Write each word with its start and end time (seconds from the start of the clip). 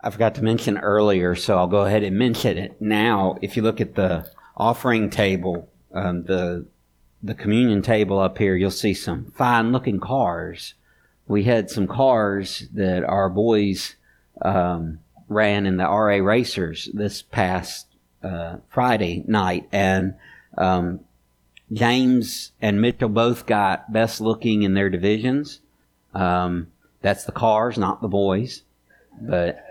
I 0.00 0.10
forgot 0.10 0.36
to 0.36 0.44
mention 0.44 0.78
earlier, 0.78 1.34
so 1.34 1.58
I'll 1.58 1.66
go 1.66 1.84
ahead 1.84 2.04
and 2.04 2.16
mention 2.16 2.56
it 2.56 2.80
now. 2.80 3.36
If 3.42 3.56
you 3.56 3.62
look 3.62 3.80
at 3.80 3.96
the 3.96 4.30
offering 4.56 5.10
table, 5.10 5.68
um, 5.92 6.24
the 6.24 6.66
the 7.20 7.34
communion 7.34 7.82
table 7.82 8.20
up 8.20 8.38
here, 8.38 8.54
you'll 8.54 8.70
see 8.70 8.94
some 8.94 9.32
fine 9.32 9.72
looking 9.72 9.98
cars. 9.98 10.74
We 11.26 11.44
had 11.44 11.68
some 11.68 11.88
cars 11.88 12.68
that 12.74 13.02
our 13.02 13.28
boys 13.28 13.96
um, 14.40 15.00
ran 15.28 15.66
in 15.66 15.78
the 15.78 15.84
RA 15.84 16.24
Racers 16.24 16.88
this 16.94 17.22
past 17.22 17.88
uh, 18.22 18.58
Friday 18.70 19.24
night, 19.26 19.68
and 19.72 20.14
um, 20.56 21.00
James 21.72 22.52
and 22.62 22.80
Mitchell 22.80 23.08
both 23.08 23.46
got 23.46 23.92
best 23.92 24.20
looking 24.20 24.62
in 24.62 24.74
their 24.74 24.90
divisions. 24.90 25.60
Um, 26.14 26.68
that's 27.02 27.24
the 27.24 27.32
cars, 27.32 27.76
not 27.76 28.00
the 28.00 28.08
boys, 28.08 28.62
but 29.20 29.67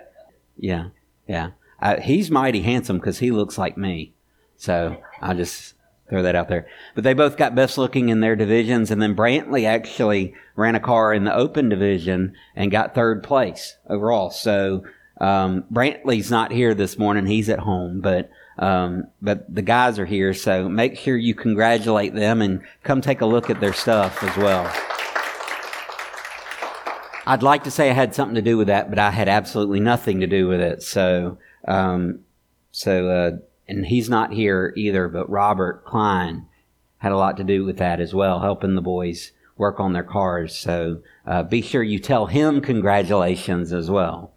yeah, 0.58 0.90
yeah. 1.28 1.52
Uh, 1.82 2.00
he's 2.00 2.32
mighty 2.32 2.62
handsome 2.62 2.98
because 2.98 3.20
he 3.20 3.32
looks 3.32 3.58
like 3.58 3.78
me. 3.78 4.14
So 4.58 4.98
I'll 5.22 5.36
just 5.36 5.76
throw 6.10 6.24
that 6.24 6.36
out 6.36 6.48
there. 6.48 6.68
But 6.96 7.04
they 7.04 7.14
both 7.14 7.38
got 7.38 7.56
best 7.56 7.78
looking 7.78 8.10
in 8.10 8.22
their 8.22 8.36
divisions, 8.36 8.92
and 8.92 9.02
then 9.02 9.16
Brantley 9.16 9.66
actually 9.66 10.34
ran 10.56 10.76
a 10.76 10.80
car 10.80 11.14
in 11.14 11.26
the 11.26 11.36
open 11.36 11.70
division 11.70 12.34
and 12.56 12.72
got 12.72 12.96
third 12.96 13.24
place 13.24 13.78
overall. 13.90 14.32
So 14.32 14.84
um, 15.20 15.66
Brantley's 15.72 16.32
not 16.32 16.52
here 16.52 16.74
this 16.74 16.98
morning; 16.98 17.26
he's 17.26 17.50
at 17.50 17.60
home, 17.60 18.02
but. 18.02 18.30
Um, 18.60 19.10
but 19.22 19.54
the 19.54 19.62
guys 19.62 20.00
are 20.00 20.06
here, 20.08 20.34
so 20.34 20.68
make 20.68 20.98
sure 20.98 21.16
you 21.16 21.36
congratulate 21.36 22.16
them 22.16 22.42
and 22.42 22.64
come 22.82 23.02
take 23.02 23.22
a 23.22 23.26
look 23.28 23.52
at 23.52 23.60
their 23.60 23.72
stuff 23.72 24.24
as 24.24 24.36
well. 24.36 24.97
I'd 27.28 27.44
like 27.44 27.66
to 27.66 27.72
say 27.72 27.90
I 27.90 27.94
had 27.94 28.16
something 28.16 28.36
to 28.36 28.42
do 28.42 28.58
with 28.58 28.68
that, 28.68 28.90
but 28.90 29.00
I 29.00 29.12
had 29.12 29.28
absolutely 29.28 29.82
nothing 29.82 30.22
to 30.22 30.28
do 30.28 30.48
with 30.48 30.62
it. 30.62 30.82
So, 30.82 31.38
um, 31.68 32.22
so, 32.72 33.10
uh, 33.10 33.32
and 33.68 33.86
he's 33.86 34.10
not 34.10 34.32
here 34.32 34.74
either, 34.78 35.10
but 35.10 35.30
Robert 35.30 35.84
Klein 35.84 36.46
had 37.00 37.12
a 37.12 37.18
lot 37.18 37.36
to 37.36 37.44
do 37.44 37.66
with 37.66 37.80
that 37.80 38.00
as 38.00 38.16
well, 38.16 38.40
helping 38.40 38.76
the 38.76 38.82
boys 38.82 39.34
work 39.58 39.78
on 39.78 39.92
their 39.92 40.06
cars. 40.06 40.58
So, 40.58 41.02
uh, 41.26 41.44
be 41.44 41.62
sure 41.62 41.84
you 41.84 42.00
tell 42.00 42.28
him 42.28 42.62
congratulations 42.62 43.74
as 43.74 43.92
well. 43.92 44.32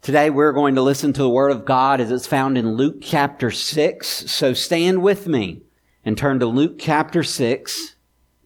Today 0.00 0.30
we're 0.30 0.52
going 0.52 0.76
to 0.76 0.82
listen 0.82 1.12
to 1.12 1.22
the 1.22 1.28
Word 1.28 1.50
of 1.50 1.66
God 1.66 2.00
as 2.00 2.10
it's 2.10 2.26
found 2.26 2.56
in 2.56 2.76
Luke 2.76 2.96
chapter 3.02 3.50
6. 3.50 4.08
So 4.08 4.54
stand 4.54 5.02
with 5.02 5.26
me 5.26 5.60
and 6.02 6.16
turn 6.16 6.40
to 6.40 6.46
Luke 6.46 6.76
chapter 6.78 7.22
6 7.22 7.96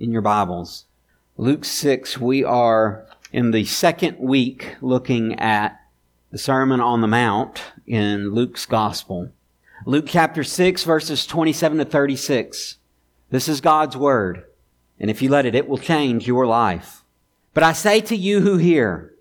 in 0.01 0.11
your 0.11 0.23
Bibles. 0.23 0.87
Luke 1.37 1.65
6, 1.65 2.19
we 2.19 2.43
are 2.43 3.08
in 3.33 3.51
the 3.51 3.65
second 3.65 4.19
week 4.19 4.77
looking 4.81 5.39
at 5.39 5.81
the 6.31 6.39
Sermon 6.39 6.81
on 6.81 7.01
the 7.01 7.07
Mount 7.07 7.63
in 7.87 8.31
Luke's 8.33 8.67
Gospel. 8.67 9.31
Luke 9.85 10.07
chapter 10.09 10.43
6 10.43 10.85
verses 10.85 11.27
27 11.27 11.79
to 11.79 11.85
36. 11.85 12.77
This 13.31 13.49
is 13.49 13.61
God's 13.61 13.97
Word. 13.97 14.45
And 14.99 15.11
if 15.11 15.23
you 15.23 15.29
let 15.29 15.47
it, 15.47 15.55
it 15.55 15.69
will 15.69 15.79
change 15.79 16.27
your 16.27 16.47
life. 16.47 17.05
But 17.55 17.63
I 17.63 17.73
say 17.73 18.01
to 18.03 18.17
you 18.17 18.41
who 18.41 18.57
hear, 18.57 19.15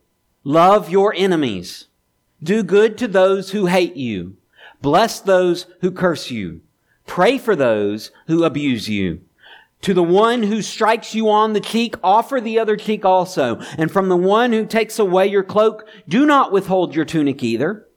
love 0.44 0.90
your 0.90 1.14
enemies. 1.16 1.88
Do 2.42 2.64
good 2.64 2.98
to 3.00 3.08
those 3.08 3.52
who 3.52 3.66
hate 3.66 3.96
you. 3.96 4.38
Bless 4.82 5.20
those 5.20 5.66
who 5.82 5.92
curse 5.92 6.32
you. 6.32 6.62
Pray 7.06 7.38
for 7.38 7.56
those 7.56 8.12
who 8.28 8.44
abuse 8.44 8.90
you. 8.90 9.22
To 9.82 9.94
the 9.94 10.04
one 10.04 10.44
who 10.44 10.62
strikes 10.62 11.14
you 11.14 11.30
on 11.30 11.54
the 11.54 11.60
cheek, 11.60 11.96
offer 12.04 12.42
the 12.42 12.60
other 12.60 12.76
cheek 12.76 13.06
also. 13.06 13.60
And 13.78 13.92
from 13.92 14.10
the 14.10 14.18
one 14.18 14.52
who 14.52 14.66
takes 14.66 15.00
away 15.00 15.28
your 15.28 15.44
cloak, 15.44 15.88
do 16.08 16.26
not 16.26 16.52
withhold 16.52 16.96
your 16.96 17.06
tunic 17.06 17.44
either. 17.44 17.88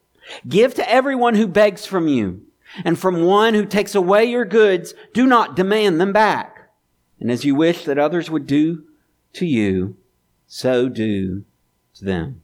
Give 0.47 0.75
to 0.75 0.89
everyone 0.91 1.35
who 1.35 1.47
begs 1.47 1.87
from 1.87 2.07
you. 2.07 2.43
And 2.85 2.99
from 2.99 3.25
one 3.25 3.55
who 3.55 3.65
takes 3.67 3.95
away 3.95 4.27
your 4.27 4.45
goods, 4.45 4.95
do 5.13 5.27
not 5.27 5.57
demand 5.57 6.01
them 6.01 6.13
back. 6.13 6.71
And 7.19 7.31
as 7.31 7.45
you 7.45 7.55
wish 7.55 7.85
that 7.85 7.99
others 7.99 8.31
would 8.31 8.47
do 8.47 8.85
to 9.35 9.47
you, 9.47 9.97
so 10.47 10.89
do 10.89 11.45
to 11.95 12.05
them. 12.05 12.43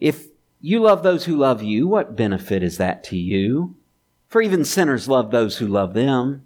If 0.00 0.28
you 0.60 0.80
love 0.80 1.02
those 1.02 1.24
who 1.24 1.36
love 1.36 1.62
you, 1.62 1.86
what 1.86 2.16
benefit 2.16 2.62
is 2.62 2.78
that 2.78 3.04
to 3.04 3.16
you? 3.16 3.76
For 4.28 4.42
even 4.42 4.64
sinners 4.64 5.08
love 5.08 5.30
those 5.30 5.58
who 5.58 5.66
love 5.66 5.94
them. 5.94 6.45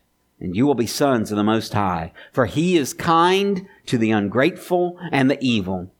and 0.41 0.55
you 0.55 0.65
will 0.65 0.75
be 0.75 0.87
sons 0.87 1.31
of 1.31 1.37
the 1.37 1.43
Most 1.43 1.73
High. 1.73 2.11
For 2.33 2.47
he 2.47 2.75
is 2.75 2.93
kind 2.93 3.67
to 3.85 3.97
the 3.97 4.11
ungrateful 4.11 4.99
and 5.11 5.29
the 5.29 5.37
evil. 5.39 5.93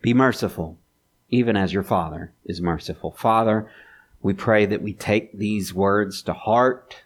Be 0.00 0.14
merciful, 0.14 0.78
even 1.28 1.56
as 1.56 1.72
your 1.72 1.82
Father 1.82 2.32
is 2.44 2.60
merciful. 2.60 3.10
Father, 3.10 3.68
we 4.22 4.32
pray 4.32 4.66
that 4.66 4.82
we 4.82 4.92
take 4.92 5.36
these 5.36 5.74
words 5.74 6.22
to 6.22 6.32
heart, 6.32 7.02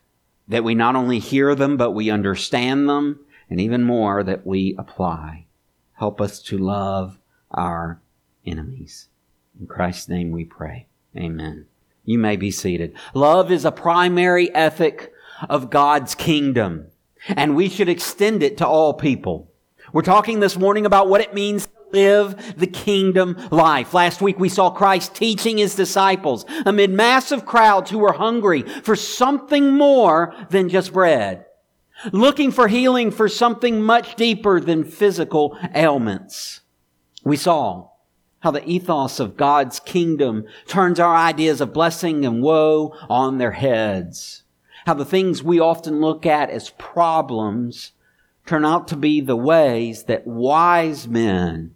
that 0.46 0.64
we 0.64 0.74
not 0.74 0.94
only 0.94 1.18
hear 1.18 1.54
them, 1.54 1.78
but 1.78 1.92
we 1.92 2.10
understand 2.10 2.88
them, 2.88 3.20
and 3.48 3.58
even 3.60 3.82
more, 3.82 4.22
that 4.22 4.46
we 4.46 4.74
apply. 4.78 5.46
Help 5.94 6.20
us 6.20 6.42
to 6.42 6.58
love 6.58 7.18
our 7.50 8.00
enemies. 8.46 9.08
In 9.58 9.66
Christ's 9.66 10.08
name 10.08 10.30
we 10.30 10.44
pray. 10.44 10.86
Amen. 11.16 11.66
You 12.04 12.18
may 12.18 12.36
be 12.36 12.50
seated. 12.50 12.94
Love 13.14 13.50
is 13.50 13.64
a 13.64 13.72
primary 13.72 14.54
ethic 14.54 15.11
of 15.48 15.70
God's 15.70 16.14
kingdom. 16.14 16.88
And 17.28 17.54
we 17.54 17.68
should 17.68 17.88
extend 17.88 18.42
it 18.42 18.58
to 18.58 18.66
all 18.66 18.94
people. 18.94 19.50
We're 19.92 20.02
talking 20.02 20.40
this 20.40 20.56
morning 20.56 20.86
about 20.86 21.08
what 21.08 21.20
it 21.20 21.34
means 21.34 21.66
to 21.66 21.72
live 21.92 22.58
the 22.58 22.66
kingdom 22.66 23.36
life. 23.50 23.94
Last 23.94 24.22
week 24.22 24.38
we 24.38 24.48
saw 24.48 24.70
Christ 24.70 25.14
teaching 25.14 25.58
his 25.58 25.74
disciples 25.74 26.46
amid 26.64 26.90
massive 26.90 27.44
crowds 27.44 27.90
who 27.90 27.98
were 27.98 28.14
hungry 28.14 28.62
for 28.62 28.96
something 28.96 29.72
more 29.76 30.34
than 30.50 30.68
just 30.68 30.92
bread. 30.92 31.44
Looking 32.10 32.50
for 32.50 32.68
healing 32.68 33.10
for 33.10 33.28
something 33.28 33.82
much 33.82 34.16
deeper 34.16 34.58
than 34.58 34.84
physical 34.84 35.58
ailments. 35.74 36.60
We 37.22 37.36
saw 37.36 37.90
how 38.40 38.50
the 38.50 38.66
ethos 38.68 39.20
of 39.20 39.36
God's 39.36 39.78
kingdom 39.78 40.44
turns 40.66 40.98
our 40.98 41.14
ideas 41.14 41.60
of 41.60 41.72
blessing 41.72 42.24
and 42.24 42.42
woe 42.42 42.96
on 43.08 43.38
their 43.38 43.52
heads 43.52 44.41
how 44.86 44.94
the 44.94 45.04
things 45.04 45.42
we 45.42 45.60
often 45.60 46.00
look 46.00 46.26
at 46.26 46.50
as 46.50 46.70
problems 46.70 47.92
turn 48.46 48.64
out 48.64 48.88
to 48.88 48.96
be 48.96 49.20
the 49.20 49.36
ways 49.36 50.04
that 50.04 50.26
wise 50.26 51.06
men 51.06 51.74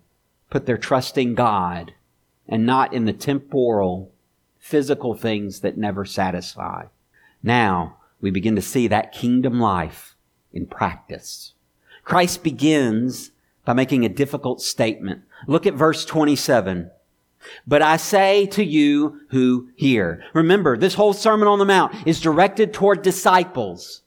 put 0.50 0.66
their 0.66 0.78
trust 0.78 1.16
in 1.16 1.34
God 1.34 1.94
and 2.48 2.66
not 2.66 2.92
in 2.92 3.04
the 3.04 3.12
temporal, 3.12 4.12
physical 4.58 5.14
things 5.14 5.60
that 5.60 5.76
never 5.76 6.04
satisfy. 6.04 6.86
Now 7.42 7.98
we 8.20 8.30
begin 8.30 8.56
to 8.56 8.62
see 8.62 8.88
that 8.88 9.12
kingdom 9.12 9.60
life 9.60 10.16
in 10.52 10.66
practice. 10.66 11.54
Christ 12.04 12.42
begins 12.42 13.32
by 13.64 13.72
making 13.72 14.04
a 14.04 14.08
difficult 14.08 14.60
statement. 14.60 15.22
Look 15.46 15.66
at 15.66 15.74
verse 15.74 16.04
27. 16.04 16.90
But 17.66 17.82
I 17.82 17.96
say 17.96 18.46
to 18.46 18.64
you 18.64 19.20
who 19.30 19.68
hear. 19.76 20.24
Remember, 20.34 20.76
this 20.76 20.94
whole 20.94 21.12
Sermon 21.12 21.48
on 21.48 21.58
the 21.58 21.64
Mount 21.64 21.94
is 22.06 22.20
directed 22.20 22.72
toward 22.72 23.02
disciples. 23.02 24.02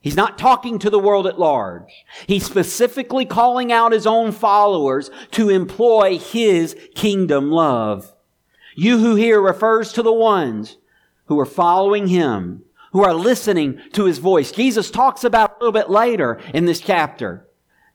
He's 0.00 0.16
not 0.16 0.36
talking 0.36 0.78
to 0.80 0.90
the 0.90 0.98
world 0.98 1.26
at 1.26 1.38
large. 1.38 2.04
He's 2.26 2.44
specifically 2.44 3.24
calling 3.24 3.72
out 3.72 3.92
his 3.92 4.06
own 4.06 4.32
followers 4.32 5.10
to 5.30 5.48
employ 5.48 6.18
his 6.18 6.76
kingdom 6.94 7.50
love. 7.50 8.14
You 8.76 8.98
who 8.98 9.14
hear 9.14 9.40
refers 9.40 9.92
to 9.94 10.02
the 10.02 10.12
ones 10.12 10.76
who 11.26 11.40
are 11.40 11.46
following 11.46 12.08
him, 12.08 12.64
who 12.92 13.02
are 13.02 13.14
listening 13.14 13.80
to 13.92 14.04
his 14.04 14.18
voice. 14.18 14.52
Jesus 14.52 14.90
talks 14.90 15.24
about 15.24 15.52
a 15.52 15.54
little 15.64 15.72
bit 15.72 15.88
later 15.88 16.38
in 16.52 16.66
this 16.66 16.80
chapter. 16.80 17.48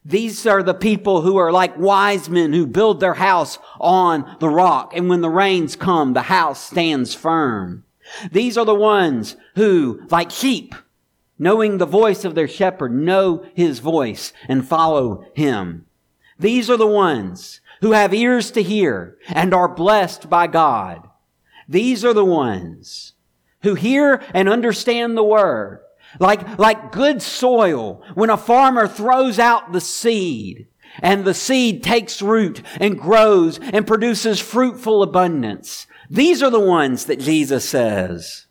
These 0.04 0.46
are 0.46 0.62
the 0.62 0.74
people 0.74 1.20
who 1.22 1.36
are 1.36 1.52
like 1.52 1.76
wise 1.78 2.30
men 2.30 2.52
who 2.52 2.66
build 2.66 3.00
their 3.00 3.14
house 3.14 3.58
on 3.78 4.36
the 4.40 4.48
rock. 4.48 4.92
And 4.96 5.08
when 5.08 5.20
the 5.20 5.30
rains 5.30 5.76
come, 5.76 6.14
the 6.14 6.22
house 6.22 6.62
stands 6.62 7.14
firm. 7.14 7.84
These 8.32 8.56
are 8.56 8.64
the 8.64 8.74
ones 8.74 9.36
who, 9.56 10.02
like 10.10 10.30
sheep, 10.30 10.74
knowing 11.38 11.78
the 11.78 11.86
voice 11.86 12.24
of 12.24 12.34
their 12.34 12.48
shepherd, 12.48 12.92
know 12.92 13.44
his 13.54 13.78
voice 13.78 14.32
and 14.48 14.66
follow 14.66 15.24
him. 15.34 15.86
These 16.38 16.70
are 16.70 16.76
the 16.76 16.86
ones 16.86 17.60
who 17.82 17.92
have 17.92 18.14
ears 18.14 18.50
to 18.52 18.62
hear 18.62 19.18
and 19.28 19.52
are 19.52 19.68
blessed 19.68 20.28
by 20.30 20.46
God. 20.46 21.08
These 21.68 22.04
are 22.04 22.14
the 22.14 22.24
ones 22.24 23.12
who 23.62 23.74
hear 23.74 24.22
and 24.34 24.48
understand 24.48 25.16
the 25.16 25.24
word. 25.24 25.80
Like, 26.18 26.58
like 26.58 26.92
good 26.92 27.22
soil, 27.22 28.02
when 28.14 28.30
a 28.30 28.36
farmer 28.36 28.88
throws 28.88 29.38
out 29.38 29.72
the 29.72 29.80
seed 29.80 30.66
and 30.98 31.24
the 31.24 31.34
seed 31.34 31.82
takes 31.82 32.20
root 32.20 32.62
and 32.80 32.98
grows 32.98 33.58
and 33.60 33.86
produces 33.86 34.40
fruitful 34.40 35.02
abundance. 35.02 35.86
These 36.08 36.42
are 36.42 36.50
the 36.50 36.58
ones 36.58 37.04
that 37.04 37.20
Jesus 37.20 37.68
says 37.68 38.46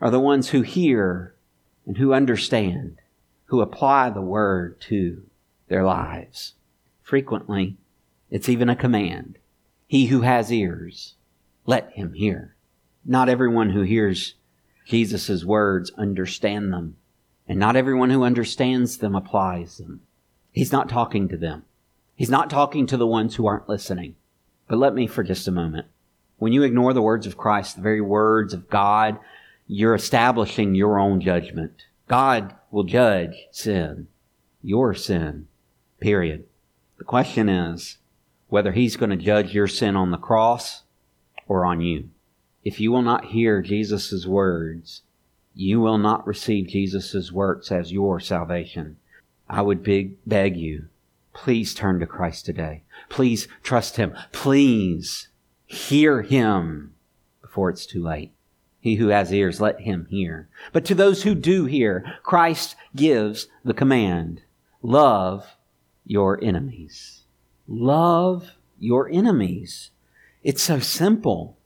are 0.00 0.10
the 0.10 0.20
ones 0.20 0.50
who 0.50 0.62
hear 0.62 1.34
and 1.86 1.98
who 1.98 2.14
understand, 2.14 3.00
who 3.46 3.60
apply 3.60 4.10
the 4.10 4.22
word 4.22 4.80
to 4.80 5.22
their 5.68 5.84
lives. 5.84 6.54
Frequently, 7.02 7.76
it's 8.30 8.48
even 8.48 8.68
a 8.68 8.76
command. 8.76 9.38
He 9.86 10.06
who 10.06 10.22
has 10.22 10.50
ears, 10.50 11.14
let 11.66 11.92
him 11.92 12.14
hear. 12.14 12.56
Not 13.04 13.28
everyone 13.28 13.70
who 13.70 13.82
hears 13.82 14.34
Jesus' 14.86 15.44
words 15.44 15.92
understand 15.98 16.72
them. 16.72 16.96
And 17.48 17.58
not 17.58 17.76
everyone 17.76 18.10
who 18.10 18.22
understands 18.22 18.98
them 18.98 19.14
applies 19.14 19.78
them. 19.78 20.02
He's 20.52 20.72
not 20.72 20.88
talking 20.88 21.28
to 21.28 21.36
them. 21.36 21.64
He's 22.14 22.30
not 22.30 22.50
talking 22.50 22.86
to 22.86 22.96
the 22.96 23.06
ones 23.06 23.34
who 23.34 23.46
aren't 23.46 23.68
listening. 23.68 24.16
But 24.68 24.78
let 24.78 24.94
me 24.94 25.06
for 25.06 25.22
just 25.22 25.48
a 25.48 25.52
moment. 25.52 25.86
When 26.38 26.52
you 26.52 26.62
ignore 26.62 26.92
the 26.92 27.02
words 27.02 27.26
of 27.26 27.36
Christ, 27.36 27.76
the 27.76 27.82
very 27.82 28.00
words 28.00 28.54
of 28.54 28.68
God, 28.68 29.18
you're 29.66 29.94
establishing 29.94 30.74
your 30.74 30.98
own 30.98 31.20
judgment. 31.20 31.86
God 32.08 32.54
will 32.70 32.84
judge 32.84 33.46
sin, 33.50 34.08
your 34.62 34.94
sin, 34.94 35.48
period. 36.00 36.44
The 36.98 37.04
question 37.04 37.48
is 37.48 37.98
whether 38.48 38.72
He's 38.72 38.96
going 38.96 39.10
to 39.10 39.16
judge 39.16 39.54
your 39.54 39.68
sin 39.68 39.96
on 39.96 40.10
the 40.10 40.18
cross 40.18 40.82
or 41.48 41.64
on 41.64 41.80
you. 41.80 42.10
If 42.64 42.80
you 42.80 42.92
will 42.92 43.02
not 43.02 43.26
hear 43.26 43.62
Jesus' 43.62 44.26
words, 44.26 45.02
you 45.54 45.80
will 45.80 45.98
not 45.98 46.26
receive 46.26 46.68
Jesus' 46.68 47.32
works 47.32 47.70
as 47.70 47.92
your 47.92 48.20
salvation. 48.20 48.96
I 49.48 49.62
would 49.62 49.82
beg, 49.82 50.16
beg 50.26 50.56
you, 50.56 50.86
please 51.34 51.74
turn 51.74 52.00
to 52.00 52.06
Christ 52.06 52.46
today. 52.46 52.82
Please 53.08 53.48
trust 53.62 53.96
Him. 53.96 54.14
Please 54.32 55.28
hear 55.66 56.22
Him 56.22 56.94
before 57.40 57.68
it's 57.68 57.84
too 57.84 58.02
late. 58.02 58.32
He 58.80 58.96
who 58.96 59.08
has 59.08 59.32
ears, 59.32 59.60
let 59.60 59.82
him 59.82 60.08
hear. 60.10 60.48
But 60.72 60.84
to 60.86 60.94
those 60.94 61.22
who 61.22 61.36
do 61.36 61.66
hear, 61.66 62.04
Christ 62.24 62.74
gives 62.96 63.46
the 63.64 63.74
command, 63.74 64.42
love 64.82 65.54
your 66.04 66.42
enemies. 66.42 67.22
Love 67.68 68.56
your 68.80 69.08
enemies. 69.08 69.90
It's 70.42 70.62
so 70.62 70.80
simple 70.80 71.56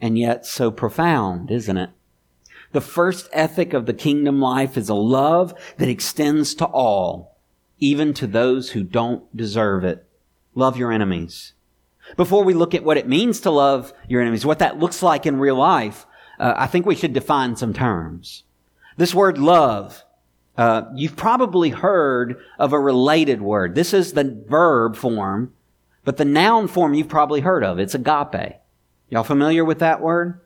and 0.00 0.18
yet 0.18 0.44
so 0.44 0.70
profound, 0.70 1.50
isn't 1.50 1.78
it? 1.78 1.90
The 2.72 2.80
first 2.80 3.28
ethic 3.32 3.72
of 3.72 3.86
the 3.86 3.94
kingdom 3.94 4.40
life 4.40 4.76
is 4.76 4.88
a 4.88 4.94
love 4.94 5.54
that 5.78 5.88
extends 5.88 6.54
to 6.56 6.66
all, 6.66 7.36
even 7.78 8.14
to 8.14 8.26
those 8.26 8.70
who 8.70 8.84
don't 8.84 9.36
deserve 9.36 9.84
it. 9.84 10.06
Love 10.54 10.76
your 10.76 10.92
enemies. 10.92 11.52
Before 12.16 12.44
we 12.44 12.54
look 12.54 12.74
at 12.74 12.84
what 12.84 12.96
it 12.96 13.08
means 13.08 13.40
to 13.40 13.50
love 13.50 13.92
your 14.08 14.20
enemies, 14.20 14.46
what 14.46 14.60
that 14.60 14.78
looks 14.78 15.02
like 15.02 15.26
in 15.26 15.38
real 15.38 15.56
life, 15.56 16.06
uh, 16.38 16.54
I 16.56 16.66
think 16.66 16.86
we 16.86 16.96
should 16.96 17.12
define 17.12 17.56
some 17.56 17.72
terms. 17.72 18.44
This 18.96 19.14
word 19.14 19.38
love, 19.38 20.04
uh, 20.56 20.82
you've 20.94 21.16
probably 21.16 21.70
heard 21.70 22.40
of 22.58 22.72
a 22.72 22.80
related 22.80 23.42
word. 23.42 23.74
This 23.74 23.92
is 23.92 24.12
the 24.12 24.42
verb 24.48 24.96
form, 24.96 25.52
but 26.04 26.16
the 26.16 26.24
noun 26.24 26.68
form 26.68 26.94
you've 26.94 27.08
probably 27.08 27.40
heard 27.40 27.64
of. 27.64 27.78
It's 27.78 27.94
agape. 27.94 28.56
Y'all 29.08 29.24
familiar 29.24 29.64
with 29.64 29.80
that 29.80 30.00
word? 30.00 30.40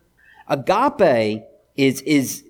Agape 0.47 1.43
is, 1.75 2.01
is 2.01 2.45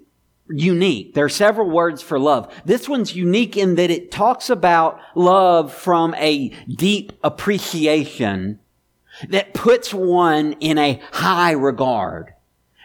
unique. 0.50 1.14
There 1.14 1.26
are 1.26 1.30
several 1.30 1.70
words 1.70 2.02
for 2.02 2.20
love. 2.20 2.54
This 2.66 2.88
one's 2.88 3.16
unique 3.16 3.58
in 3.58 3.76
that 3.76 3.90
it 3.90 4.12
talks 4.12 4.50
about 4.50 5.00
love 5.16 5.74
from 5.74 6.14
a 6.16 6.50
deep 6.68 7.14
appreciation 7.24 8.60
that 9.30 9.54
puts 9.54 9.94
one 9.94 10.54
in 10.54 10.78
a 10.78 11.02
high 11.12 11.52
regard. 11.52 12.34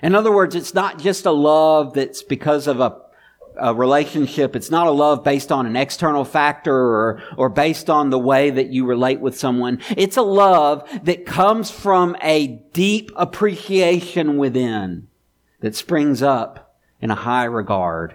In 0.03 0.15
other 0.15 0.33
words, 0.33 0.55
it's 0.55 0.75
not 0.75 0.99
just 0.99 1.27
a 1.27 1.33
love 1.33 1.93
that's 1.95 2.23
because 2.23 2.67
of 2.67 2.81
a, 2.81 2.97
a 3.61 3.75
relationship. 3.75 4.57
It's 4.57 4.71
not 4.71 4.87
a 4.87 4.93
love 4.93 5.23
based 5.23 5.53
on 5.53 5.67
an 5.67 5.77
external 5.77 6.25
factor 6.25 6.75
or, 6.75 7.23
or 7.37 7.51
based 7.51 7.91
on 7.91 8.09
the 8.09 8.19
way 8.19 8.49
that 8.49 8.71
you 8.71 8.87
relate 8.87 9.21
with 9.21 9.39
someone. 9.39 9.81
It's 9.91 10.17
a 10.17 10.23
love 10.23 10.89
that 11.05 11.27
comes 11.27 11.71
from 11.71 12.17
a 12.23 12.47
deep 12.73 13.11
appreciation 13.17 14.39
within 14.39 15.09
that 15.61 15.75
springs 15.75 16.23
up 16.23 16.77
in 17.01 17.11
a 17.11 17.17
high 17.17 17.45
regard. 17.45 18.15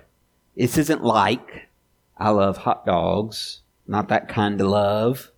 This 0.56 0.78
isn't 0.78 1.04
like, 1.04 1.70
I 2.18 2.30
love 2.30 2.58
hot 2.58 2.86
dogs. 2.86 3.62
Not 3.88 4.10
that 4.10 4.30
kind 4.30 4.60
of 4.62 4.68
love. 4.68 5.32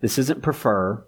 This 0.00 0.18
isn't 0.18 0.42
prefer. 0.42 1.04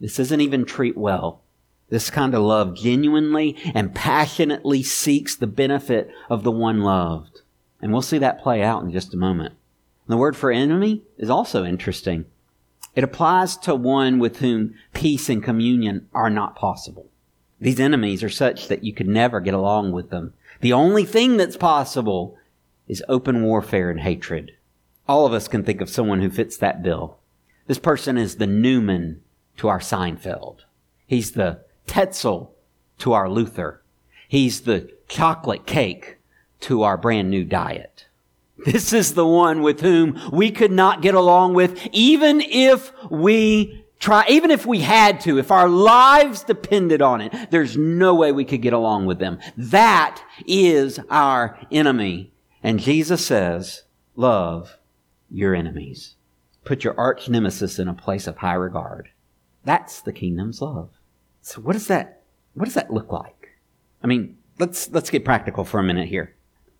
This 0.00 0.18
isn't 0.18 0.40
even 0.40 0.64
treat 0.64 0.96
well. 0.96 1.42
This 1.88 2.08
kind 2.08 2.34
of 2.34 2.42
love 2.42 2.76
genuinely 2.76 3.56
and 3.74 3.94
passionately 3.94 4.82
seeks 4.82 5.34
the 5.34 5.46
benefit 5.46 6.10
of 6.28 6.42
the 6.42 6.52
one 6.52 6.80
loved. 6.80 7.42
And 7.82 7.92
we'll 7.92 8.02
see 8.02 8.18
that 8.18 8.42
play 8.42 8.62
out 8.62 8.82
in 8.82 8.92
just 8.92 9.12
a 9.14 9.18
moment. 9.18 9.54
The 10.06 10.16
word 10.16 10.36
for 10.36 10.50
enemy 10.50 11.02
is 11.18 11.30
also 11.30 11.64
interesting. 11.64 12.26
It 12.94 13.04
applies 13.04 13.56
to 13.58 13.74
one 13.74 14.18
with 14.18 14.38
whom 14.38 14.74
peace 14.92 15.28
and 15.28 15.42
communion 15.42 16.08
are 16.12 16.30
not 16.30 16.56
possible. 16.56 17.09
These 17.60 17.80
enemies 17.80 18.22
are 18.22 18.30
such 18.30 18.68
that 18.68 18.84
you 18.84 18.92
could 18.92 19.08
never 19.08 19.40
get 19.40 19.54
along 19.54 19.92
with 19.92 20.10
them. 20.10 20.32
The 20.60 20.72
only 20.72 21.04
thing 21.04 21.36
that's 21.36 21.56
possible 21.56 22.38
is 22.88 23.04
open 23.08 23.42
warfare 23.42 23.90
and 23.90 24.00
hatred. 24.00 24.52
All 25.06 25.26
of 25.26 25.32
us 25.32 25.48
can 25.48 25.64
think 25.64 25.80
of 25.80 25.90
someone 25.90 26.20
who 26.20 26.30
fits 26.30 26.56
that 26.56 26.82
bill. 26.82 27.18
This 27.66 27.78
person 27.78 28.16
is 28.16 28.36
the 28.36 28.46
Newman 28.46 29.22
to 29.58 29.68
our 29.68 29.78
Seinfeld. 29.78 30.60
He's 31.06 31.32
the 31.32 31.60
Tetzel 31.86 32.54
to 32.98 33.12
our 33.12 33.28
Luther. 33.28 33.82
He's 34.28 34.62
the 34.62 34.90
chocolate 35.08 35.66
cake 35.66 36.18
to 36.60 36.82
our 36.82 36.96
brand 36.96 37.30
new 37.30 37.44
diet. 37.44 38.06
This 38.64 38.92
is 38.92 39.14
the 39.14 39.26
one 39.26 39.62
with 39.62 39.80
whom 39.80 40.20
we 40.32 40.50
could 40.50 40.72
not 40.72 41.02
get 41.02 41.14
along 41.14 41.54
with, 41.54 41.88
even 41.92 42.40
if 42.40 42.92
we 43.10 43.84
try, 44.00 44.24
even 44.28 44.50
if 44.50 44.66
we 44.66 44.80
had 44.80 45.20
to, 45.20 45.38
if 45.38 45.50
our 45.50 45.68
lives 45.68 46.42
depended 46.42 47.00
on 47.00 47.20
it, 47.20 47.50
there's 47.50 47.76
no 47.76 48.14
way 48.14 48.32
we 48.32 48.44
could 48.44 48.62
get 48.62 48.72
along 48.72 49.06
with 49.06 49.18
them. 49.18 49.38
That 49.56 50.20
is 50.46 50.98
our 51.10 51.58
enemy. 51.70 52.32
And 52.62 52.80
Jesus 52.80 53.24
says, 53.24 53.84
love 54.16 54.78
your 55.30 55.54
enemies. 55.54 56.16
Put 56.64 56.82
your 56.82 56.98
arch 56.98 57.28
nemesis 57.28 57.78
in 57.78 57.88
a 57.88 57.94
place 57.94 58.26
of 58.26 58.38
high 58.38 58.54
regard. 58.54 59.10
That's 59.64 60.00
the 60.00 60.12
kingdom's 60.12 60.60
love. 60.60 60.90
So 61.42 61.60
what 61.60 61.74
does 61.74 61.86
that, 61.86 62.22
what 62.54 62.64
does 62.64 62.74
that 62.74 62.92
look 62.92 63.12
like? 63.12 63.50
I 64.02 64.06
mean, 64.06 64.38
let's, 64.58 64.90
let's 64.90 65.10
get 65.10 65.24
practical 65.24 65.64
for 65.64 65.78
a 65.78 65.84
minute 65.84 66.08
here. 66.08 66.34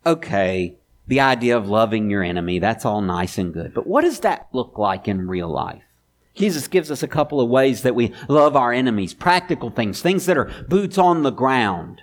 Okay. 0.05 0.77
The 1.07 1.21
idea 1.21 1.57
of 1.57 1.69
loving 1.69 2.09
your 2.09 2.23
enemy, 2.23 2.59
that's 2.59 2.85
all 2.85 3.01
nice 3.01 3.37
and 3.37 3.53
good. 3.53 3.75
But 3.75 3.87
what 3.87 4.03
does 4.03 4.21
that 4.21 4.49
look 4.53 4.79
like 4.79 5.09
in 5.09 5.29
real 5.29 5.49
life? 5.49 5.83
Jesus 6.41 6.69
gives 6.69 6.91
us 6.91 7.03
a 7.03 7.09
couple 7.09 7.41
of 7.41 7.51
ways 7.51 7.83
that 7.83 7.95
we 7.95 8.13
love 8.27 8.57
our 8.57 8.73
enemies, 8.73 9.13
practical 9.13 9.69
things, 9.69 10.01
things 10.01 10.25
that 10.25 10.39
are 10.39 10.51
boots 10.69 10.97
on 10.97 11.23
the 11.23 11.31
ground. 11.31 12.01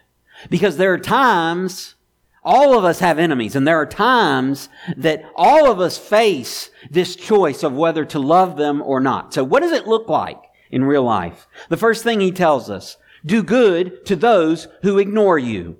Because 0.49 0.77
there 0.77 0.93
are 0.93 0.99
times, 0.99 1.95
all 2.43 2.77
of 2.77 2.85
us 2.85 2.99
have 2.99 3.17
enemies, 3.17 3.55
and 3.55 3.67
there 3.67 3.81
are 3.81 3.87
times 3.87 4.69
that 4.95 5.23
all 5.35 5.71
of 5.71 5.79
us 5.79 5.97
face 5.97 6.69
this 6.91 7.15
choice 7.15 7.63
of 7.63 7.73
whether 7.73 8.05
to 8.05 8.19
love 8.19 8.57
them 8.57 8.79
or 8.83 8.99
not. 8.99 9.33
So 9.33 9.43
what 9.43 9.63
does 9.63 9.71
it 9.71 9.87
look 9.87 10.07
like 10.07 10.39
in 10.69 10.83
real 10.83 11.03
life? 11.03 11.47
The 11.69 11.75
first 11.75 12.03
thing 12.03 12.19
he 12.19 12.31
tells 12.31 12.69
us, 12.69 12.97
do 13.25 13.41
good 13.41 14.05
to 14.05 14.15
those 14.15 14.67
who 14.83 14.99
ignore 14.99 15.39
you. 15.39 15.79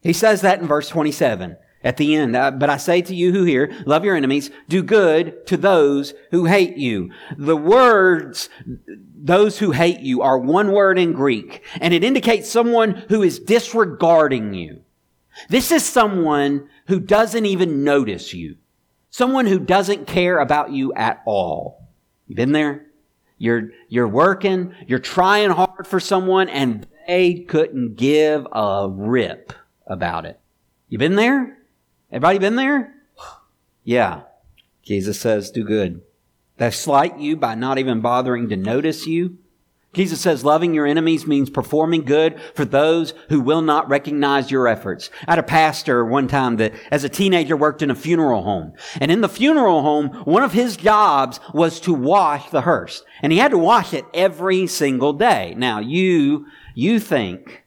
He 0.00 0.12
says 0.12 0.42
that 0.42 0.60
in 0.60 0.68
verse 0.68 0.88
27 0.88 1.56
at 1.86 1.98
the 1.98 2.16
end. 2.16 2.34
Uh, 2.34 2.50
but 2.50 2.68
I 2.68 2.78
say 2.78 3.00
to 3.00 3.14
you 3.14 3.32
who 3.32 3.44
hear, 3.44 3.72
love 3.86 4.04
your 4.04 4.16
enemies, 4.16 4.50
do 4.68 4.82
good 4.82 5.46
to 5.46 5.56
those 5.56 6.14
who 6.32 6.46
hate 6.46 6.76
you. 6.76 7.12
The 7.38 7.56
words, 7.56 8.50
those 9.14 9.60
who 9.60 9.70
hate 9.70 10.00
you 10.00 10.20
are 10.20 10.36
one 10.36 10.72
word 10.72 10.98
in 10.98 11.12
Greek, 11.12 11.62
and 11.80 11.94
it 11.94 12.02
indicates 12.02 12.50
someone 12.50 13.04
who 13.08 13.22
is 13.22 13.38
disregarding 13.38 14.52
you. 14.52 14.82
This 15.48 15.70
is 15.70 15.84
someone 15.84 16.68
who 16.88 16.98
doesn't 16.98 17.46
even 17.46 17.84
notice 17.84 18.34
you. 18.34 18.56
Someone 19.10 19.46
who 19.46 19.60
doesn't 19.60 20.08
care 20.08 20.40
about 20.40 20.72
you 20.72 20.92
at 20.94 21.22
all. 21.24 21.86
You 22.26 22.34
been 22.34 22.52
there? 22.52 22.86
You're, 23.38 23.70
you're 23.88 24.08
working, 24.08 24.74
you're 24.88 24.98
trying 24.98 25.50
hard 25.50 25.86
for 25.86 26.00
someone, 26.00 26.48
and 26.48 26.84
they 27.06 27.34
couldn't 27.34 27.94
give 27.94 28.44
a 28.50 28.88
rip 28.90 29.52
about 29.86 30.24
it. 30.24 30.40
You 30.88 30.98
been 30.98 31.14
there? 31.14 31.55
Everybody 32.10 32.38
been 32.38 32.56
there? 32.56 32.94
Yeah. 33.84 34.22
Jesus 34.82 35.18
says, 35.18 35.50
do 35.50 35.64
good. 35.64 36.02
They 36.58 36.70
slight 36.70 37.18
you 37.18 37.36
by 37.36 37.54
not 37.54 37.78
even 37.78 38.00
bothering 38.00 38.48
to 38.48 38.56
notice 38.56 39.06
you, 39.06 39.38
Jesus 39.96 40.20
says 40.20 40.44
loving 40.44 40.74
your 40.74 40.86
enemies 40.86 41.26
means 41.26 41.48
performing 41.48 42.02
good 42.02 42.38
for 42.52 42.66
those 42.66 43.14
who 43.30 43.40
will 43.40 43.62
not 43.62 43.88
recognize 43.88 44.50
your 44.50 44.68
efforts. 44.68 45.08
I 45.26 45.32
had 45.32 45.38
a 45.38 45.42
pastor 45.42 46.04
one 46.04 46.28
time 46.28 46.56
that 46.56 46.74
as 46.90 47.02
a 47.02 47.08
teenager 47.08 47.56
worked 47.56 47.80
in 47.80 47.90
a 47.90 47.94
funeral 47.94 48.42
home. 48.42 48.74
And 49.00 49.10
in 49.10 49.22
the 49.22 49.28
funeral 49.28 49.80
home, 49.80 50.08
one 50.26 50.42
of 50.42 50.52
his 50.52 50.76
jobs 50.76 51.40
was 51.54 51.80
to 51.80 51.94
wash 51.94 52.50
the 52.50 52.60
hearse. 52.60 53.04
And 53.22 53.32
he 53.32 53.38
had 53.38 53.52
to 53.52 53.58
wash 53.58 53.94
it 53.94 54.04
every 54.12 54.66
single 54.66 55.14
day. 55.14 55.54
Now 55.56 55.78
you, 55.78 56.44
you 56.74 57.00
think, 57.00 57.64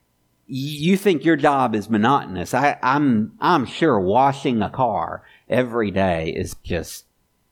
you 0.51 0.97
think 0.97 1.23
your 1.23 1.35
job 1.35 1.75
is 1.75 1.91
monotonous. 1.91 2.55
I, 2.55 2.79
I'm, 2.81 3.33
I'm 3.39 3.65
sure 3.65 3.99
washing 3.99 4.63
a 4.63 4.69
car 4.69 5.23
every 5.47 5.91
day 5.91 6.33
is 6.35 6.55
just 6.63 7.05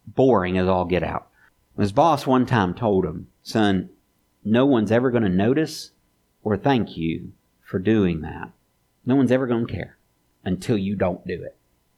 boring 0.08 0.58
as 0.58 0.68
all 0.68 0.86
get 0.86 1.04
out. 1.04 1.28
His 1.78 1.92
boss 1.92 2.26
one 2.26 2.48
time 2.48 2.74
told 2.74 3.06
him, 3.06 3.28
son, 3.44 3.92
no 4.44 4.66
one's 4.66 4.92
ever 4.92 5.12
going 5.12 5.24
to 5.24 5.30
notice 5.30 5.92
or 6.42 6.58
thank 6.58 6.98
you 6.98 7.34
for 7.62 7.78
doing 7.78 8.22
that. 8.22 8.50
No 9.06 9.16
one's 9.16 9.32
ever 9.32 9.46
going 9.46 9.68
to 9.68 9.74
care 9.74 9.98
until 10.44 10.78
you 10.78 10.96
don't 10.96 11.26
do 11.28 11.44
it. 11.44 11.56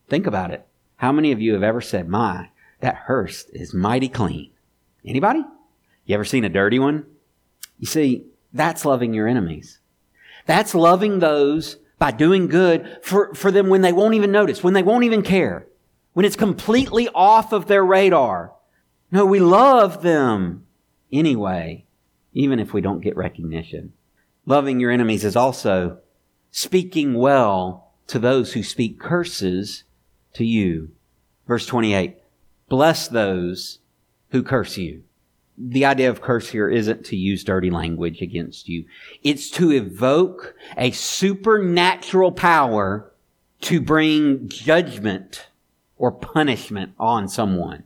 Think 0.09 0.27
about 0.27 0.51
it. 0.51 0.67
How 0.97 1.13
many 1.13 1.31
of 1.31 1.39
you 1.39 1.53
have 1.53 1.63
ever 1.63 1.79
said, 1.79 2.09
my, 2.09 2.49
that 2.81 2.95
hearse 2.95 3.45
is 3.53 3.73
mighty 3.73 4.09
clean? 4.09 4.51
Anybody? 5.05 5.43
You 6.05 6.15
ever 6.15 6.25
seen 6.25 6.43
a 6.43 6.49
dirty 6.49 6.77
one? 6.77 7.05
You 7.77 7.87
see, 7.87 8.25
that's 8.51 8.83
loving 8.83 9.13
your 9.13 9.27
enemies. 9.27 9.78
That's 10.49 10.73
loving 10.73 11.19
those 11.19 11.77
by 11.99 12.09
doing 12.09 12.47
good 12.47 12.97
for, 13.03 13.35
for 13.35 13.51
them 13.51 13.69
when 13.69 13.83
they 13.83 13.93
won't 13.93 14.15
even 14.15 14.31
notice, 14.31 14.63
when 14.63 14.73
they 14.73 14.81
won't 14.81 15.03
even 15.03 15.21
care, 15.21 15.67
when 16.13 16.25
it's 16.25 16.35
completely 16.35 17.07
off 17.13 17.53
of 17.53 17.67
their 17.67 17.85
radar. 17.85 18.53
No, 19.11 19.27
we 19.27 19.39
love 19.39 20.01
them 20.01 20.65
anyway 21.13 21.85
even 22.33 22.59
if 22.59 22.73
we 22.73 22.81
don't 22.81 23.01
get 23.01 23.15
recognition. 23.15 23.93
Loving 24.47 24.79
your 24.79 24.89
enemies 24.89 25.23
is 25.23 25.35
also 25.35 25.99
speaking 26.49 27.13
well 27.13 27.91
to 28.07 28.17
those 28.17 28.53
who 28.53 28.63
speak 28.63 28.99
curses 28.99 29.83
to 30.33 30.43
you. 30.43 30.89
Verse 31.47 31.67
28. 31.67 32.17
Bless 32.69 33.07
those 33.07 33.77
who 34.29 34.41
curse 34.41 34.79
you. 34.79 35.03
The 35.61 35.83
idea 35.85 36.09
of 36.09 36.21
curse 36.21 36.47
here 36.49 36.69
isn't 36.69 37.05
to 37.07 37.17
use 37.17 37.43
dirty 37.43 37.69
language 37.69 38.21
against 38.21 38.69
you. 38.69 38.85
It's 39.23 39.49
to 39.51 39.71
evoke 39.71 40.55
a 40.77 40.91
supernatural 40.91 42.31
power 42.31 43.11
to 43.61 43.81
bring 43.81 44.47
judgment 44.47 45.47
or 45.97 46.11
punishment 46.11 46.93
on 46.97 47.27
someone. 47.27 47.83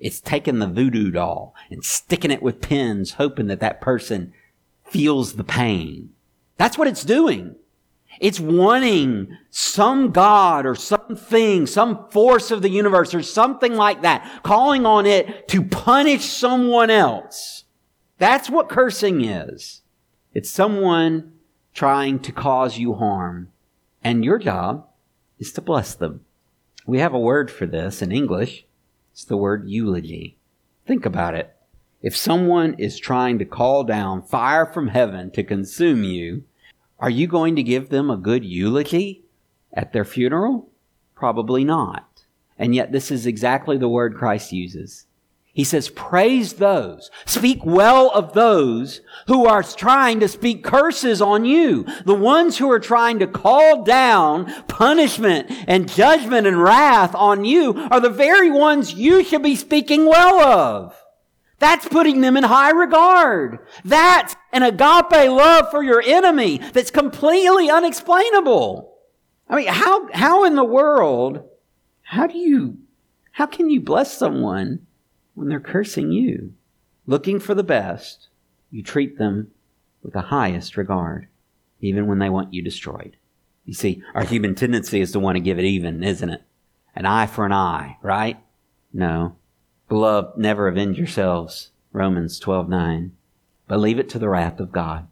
It's 0.00 0.18
taking 0.18 0.60
the 0.60 0.66
voodoo 0.66 1.10
doll 1.10 1.54
and 1.70 1.84
sticking 1.84 2.30
it 2.30 2.42
with 2.42 2.62
pins, 2.62 3.12
hoping 3.12 3.48
that 3.48 3.60
that 3.60 3.82
person 3.82 4.32
feels 4.86 5.34
the 5.34 5.44
pain. 5.44 6.14
That's 6.56 6.78
what 6.78 6.88
it's 6.88 7.04
doing. 7.04 7.56
It's 8.18 8.40
wanting 8.40 9.36
some 9.50 10.10
God 10.10 10.66
or 10.66 10.74
something, 10.74 11.66
some 11.66 12.08
force 12.10 12.50
of 12.50 12.62
the 12.62 12.68
universe 12.68 13.14
or 13.14 13.22
something 13.22 13.74
like 13.74 14.02
that, 14.02 14.42
calling 14.42 14.84
on 14.84 15.06
it 15.06 15.48
to 15.48 15.62
punish 15.62 16.24
someone 16.24 16.90
else. 16.90 17.64
That's 18.18 18.50
what 18.50 18.68
cursing 18.68 19.24
is. 19.24 19.82
It's 20.34 20.50
someone 20.50 21.32
trying 21.72 22.18
to 22.20 22.32
cause 22.32 22.78
you 22.78 22.94
harm. 22.94 23.48
And 24.02 24.24
your 24.24 24.38
job 24.38 24.86
is 25.38 25.52
to 25.52 25.60
bless 25.60 25.94
them. 25.94 26.24
We 26.86 26.98
have 26.98 27.14
a 27.14 27.18
word 27.18 27.50
for 27.50 27.66
this 27.66 28.02
in 28.02 28.12
English. 28.12 28.64
It's 29.12 29.24
the 29.24 29.36
word 29.36 29.68
eulogy. 29.68 30.36
Think 30.86 31.06
about 31.06 31.34
it. 31.34 31.54
If 32.02 32.16
someone 32.16 32.74
is 32.78 32.98
trying 32.98 33.38
to 33.38 33.44
call 33.44 33.84
down 33.84 34.22
fire 34.22 34.66
from 34.66 34.88
heaven 34.88 35.30
to 35.32 35.44
consume 35.44 36.02
you, 36.02 36.44
are 37.00 37.10
you 37.10 37.26
going 37.26 37.56
to 37.56 37.62
give 37.62 37.88
them 37.88 38.10
a 38.10 38.16
good 38.16 38.44
eulogy 38.44 39.24
at 39.72 39.92
their 39.92 40.04
funeral? 40.04 40.70
Probably 41.14 41.64
not. 41.64 42.24
And 42.58 42.74
yet 42.74 42.92
this 42.92 43.10
is 43.10 43.26
exactly 43.26 43.78
the 43.78 43.88
word 43.88 44.14
Christ 44.14 44.52
uses. 44.52 45.06
He 45.52 45.64
says, 45.64 45.88
praise 45.88 46.54
those, 46.54 47.10
speak 47.26 47.64
well 47.64 48.10
of 48.12 48.34
those 48.34 49.00
who 49.26 49.46
are 49.46 49.64
trying 49.64 50.20
to 50.20 50.28
speak 50.28 50.62
curses 50.62 51.20
on 51.20 51.44
you. 51.44 51.86
The 52.04 52.14
ones 52.14 52.58
who 52.58 52.70
are 52.70 52.78
trying 52.78 53.18
to 53.18 53.26
call 53.26 53.82
down 53.82 54.46
punishment 54.68 55.50
and 55.66 55.90
judgment 55.90 56.46
and 56.46 56.62
wrath 56.62 57.14
on 57.16 57.44
you 57.44 57.74
are 57.90 58.00
the 58.00 58.10
very 58.10 58.50
ones 58.50 58.94
you 58.94 59.24
should 59.24 59.42
be 59.42 59.56
speaking 59.56 60.06
well 60.06 60.40
of. 60.40 60.96
That's 61.60 61.86
putting 61.86 62.20
them 62.20 62.36
in 62.36 62.42
high 62.42 62.70
regard. 62.70 63.60
That's 63.84 64.34
an 64.52 64.64
agape 64.64 65.30
love 65.30 65.70
for 65.70 65.84
your 65.84 66.02
enemy 66.04 66.58
that's 66.72 66.90
completely 66.90 67.70
unexplainable. 67.70 68.92
I 69.48 69.56
mean, 69.56 69.68
how, 69.68 70.12
how 70.12 70.44
in 70.44 70.56
the 70.56 70.64
world, 70.64 71.48
how 72.02 72.26
do 72.26 72.36
you, 72.36 72.78
how 73.32 73.46
can 73.46 73.70
you 73.70 73.80
bless 73.80 74.18
someone 74.18 74.86
when 75.40 75.48
they're 75.48 75.58
cursing 75.58 76.12
you. 76.12 76.52
Looking 77.06 77.40
for 77.40 77.54
the 77.54 77.62
best, 77.62 78.28
you 78.70 78.82
treat 78.82 79.16
them 79.16 79.50
with 80.02 80.12
the 80.12 80.20
highest 80.20 80.76
regard, 80.76 81.28
even 81.80 82.06
when 82.06 82.18
they 82.18 82.28
want 82.28 82.52
you 82.52 82.60
destroyed. 82.60 83.16
You 83.64 83.72
see, 83.72 84.02
our 84.14 84.24
human 84.24 84.54
tendency 84.54 85.00
is 85.00 85.12
to 85.12 85.18
want 85.18 85.36
to 85.36 85.40
give 85.40 85.58
it 85.58 85.64
even, 85.64 86.04
isn't 86.04 86.28
it? 86.28 86.42
An 86.94 87.06
eye 87.06 87.26
for 87.26 87.46
an 87.46 87.52
eye, 87.52 87.96
right? 88.02 88.38
No. 88.92 89.36
Beloved, 89.90 90.38
never 90.38 90.68
avenge 90.68 90.98
yourselves. 90.98 91.72
Romans 91.92 92.38
12, 92.38 92.68
9. 92.68 93.10
But 93.66 93.80
leave 93.80 93.98
it 93.98 94.08
to 94.10 94.20
the 94.20 94.28
wrath 94.28 94.60
of 94.60 94.70
God. 94.70 95.08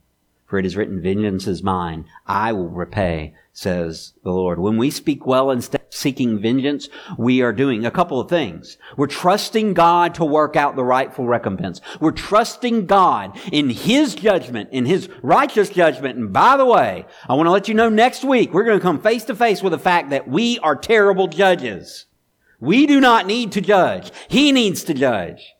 For 0.47 0.57
it 0.57 0.65
is 0.65 0.77
written, 0.77 1.03
vengeance 1.03 1.49
is 1.49 1.65
mine. 1.65 2.05
I 2.29 2.53
will 2.53 2.69
repay, 2.69 3.35
says 3.53 4.15
the 4.23 4.31
Lord. 4.31 4.61
When 4.61 4.77
we 4.77 4.93
speak 4.93 5.27
well 5.27 5.51
instead 5.51 5.81
of 5.81 5.93
seeking 5.93 6.41
vengeance, 6.41 6.89
we 7.19 7.43
are 7.43 7.53
doing 7.53 7.85
a 7.85 7.91
couple 7.91 8.21
of 8.21 8.31
things. 8.31 8.79
We're 8.97 9.09
trusting 9.09 9.75
God 9.75 10.15
to 10.15 10.25
work 10.25 10.55
out 10.55 10.77
the 10.77 10.85
rightful 10.85 11.27
recompense. 11.27 11.81
We're 11.99 12.13
trusting 12.13 12.87
God 12.87 13.37
in 13.51 13.71
His 13.71 14.15
judgment, 14.15 14.69
in 14.71 14.87
His 14.87 15.09
righteous 15.23 15.71
judgment. 15.71 16.19
And 16.19 16.33
by 16.33 16.57
the 16.57 16.65
way, 16.65 17.05
I 17.29 17.35
want 17.35 17.49
to 17.49 17.53
let 17.53 17.67
you 17.67 17.75
know 17.75 17.89
next 17.89 18.23
week, 18.23 18.55
we're 18.55 18.63
going 18.63 18.79
to 18.79 18.83
come 18.83 19.01
face 19.01 19.25
to 19.25 19.35
face 19.35 19.61
with 19.61 19.73
the 19.73 19.79
fact 19.81 20.11
that 20.11 20.29
we 20.29 20.61
are 20.61 20.77
terrible 20.77 21.27
judges. 21.27 22.07
We 22.61 22.87
do 22.87 23.01
not 23.01 23.27
need 23.27 23.53
to 23.53 23.61
judge. 23.61 24.11
He 24.29 24.53
needs 24.53 24.83
to 24.85 24.95
judge. 24.95 25.55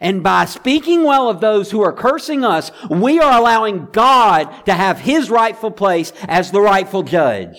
And 0.00 0.22
by 0.22 0.44
speaking 0.44 1.04
well 1.04 1.28
of 1.28 1.40
those 1.40 1.70
who 1.70 1.82
are 1.82 1.92
cursing 1.92 2.44
us, 2.44 2.70
we 2.90 3.20
are 3.20 3.38
allowing 3.38 3.88
God 3.92 4.66
to 4.66 4.74
have 4.74 5.00
His 5.00 5.30
rightful 5.30 5.70
place 5.70 6.12
as 6.28 6.50
the 6.50 6.60
rightful 6.60 7.04
judge. 7.04 7.56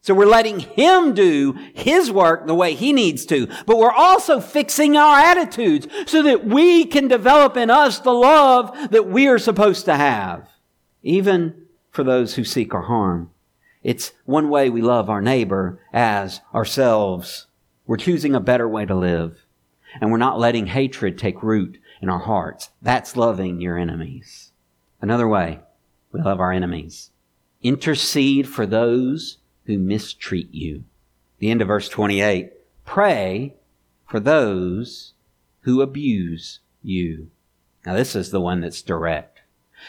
So 0.00 0.14
we're 0.14 0.26
letting 0.26 0.60
Him 0.60 1.12
do 1.12 1.52
His 1.74 2.10
work 2.10 2.46
the 2.46 2.54
way 2.54 2.74
He 2.74 2.92
needs 2.92 3.26
to. 3.26 3.46
But 3.66 3.78
we're 3.78 3.92
also 3.92 4.40
fixing 4.40 4.96
our 4.96 5.18
attitudes 5.18 5.86
so 6.06 6.22
that 6.22 6.46
we 6.46 6.86
can 6.86 7.08
develop 7.08 7.56
in 7.56 7.68
us 7.68 7.98
the 7.98 8.14
love 8.14 8.90
that 8.90 9.06
we 9.06 9.28
are 9.28 9.38
supposed 9.38 9.84
to 9.84 9.94
have. 9.94 10.48
Even 11.02 11.66
for 11.90 12.02
those 12.02 12.36
who 12.36 12.44
seek 12.44 12.72
our 12.72 12.82
harm. 12.82 13.30
It's 13.82 14.12
one 14.24 14.48
way 14.48 14.70
we 14.70 14.80
love 14.80 15.10
our 15.10 15.20
neighbor 15.20 15.80
as 15.92 16.40
ourselves. 16.54 17.47
We're 17.88 17.96
choosing 17.96 18.34
a 18.34 18.40
better 18.40 18.68
way 18.68 18.84
to 18.84 18.94
live 18.94 19.46
and 19.98 20.12
we're 20.12 20.18
not 20.18 20.38
letting 20.38 20.66
hatred 20.66 21.16
take 21.16 21.42
root 21.42 21.80
in 22.02 22.10
our 22.10 22.18
hearts. 22.18 22.68
That's 22.82 23.16
loving 23.16 23.62
your 23.62 23.78
enemies. 23.78 24.52
Another 25.00 25.26
way 25.26 25.60
we 26.12 26.20
love 26.20 26.38
our 26.38 26.52
enemies. 26.52 27.12
Intercede 27.62 28.46
for 28.46 28.66
those 28.66 29.38
who 29.64 29.78
mistreat 29.78 30.52
you. 30.52 30.84
The 31.38 31.50
end 31.50 31.62
of 31.62 31.68
verse 31.68 31.88
28. 31.88 32.52
Pray 32.84 33.56
for 34.06 34.20
those 34.20 35.14
who 35.60 35.80
abuse 35.80 36.60
you. 36.82 37.30
Now 37.86 37.94
this 37.94 38.14
is 38.14 38.30
the 38.30 38.40
one 38.40 38.60
that's 38.60 38.82
direct. 38.82 39.37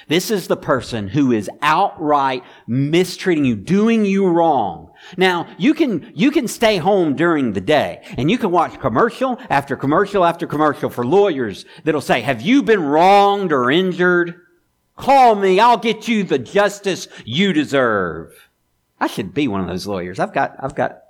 This 0.07 0.31
is 0.31 0.47
the 0.47 0.57
person 0.57 1.07
who 1.09 1.31
is 1.31 1.49
outright 1.61 2.43
mistreating 2.67 3.45
you, 3.45 3.55
doing 3.55 4.05
you 4.05 4.27
wrong. 4.27 4.91
Now, 5.17 5.47
you 5.57 5.73
can, 5.73 6.11
you 6.15 6.31
can 6.31 6.47
stay 6.47 6.77
home 6.77 7.15
during 7.15 7.53
the 7.53 7.61
day 7.61 8.01
and 8.17 8.29
you 8.29 8.37
can 8.37 8.51
watch 8.51 8.79
commercial 8.79 9.39
after 9.49 9.75
commercial 9.75 10.25
after 10.25 10.47
commercial 10.47 10.89
for 10.89 11.05
lawyers 11.05 11.65
that'll 11.83 12.01
say, 12.01 12.21
have 12.21 12.41
you 12.41 12.63
been 12.63 12.83
wronged 12.83 13.51
or 13.51 13.71
injured? 13.71 14.41
Call 14.95 15.35
me. 15.35 15.59
I'll 15.59 15.77
get 15.77 16.07
you 16.07 16.23
the 16.23 16.39
justice 16.39 17.07
you 17.23 17.53
deserve. 17.53 18.49
I 18.99 19.07
should 19.07 19.33
be 19.33 19.47
one 19.47 19.61
of 19.61 19.67
those 19.67 19.87
lawyers. 19.87 20.19
I've 20.19 20.33
got, 20.33 20.55
I've 20.59 20.75
got, 20.75 21.03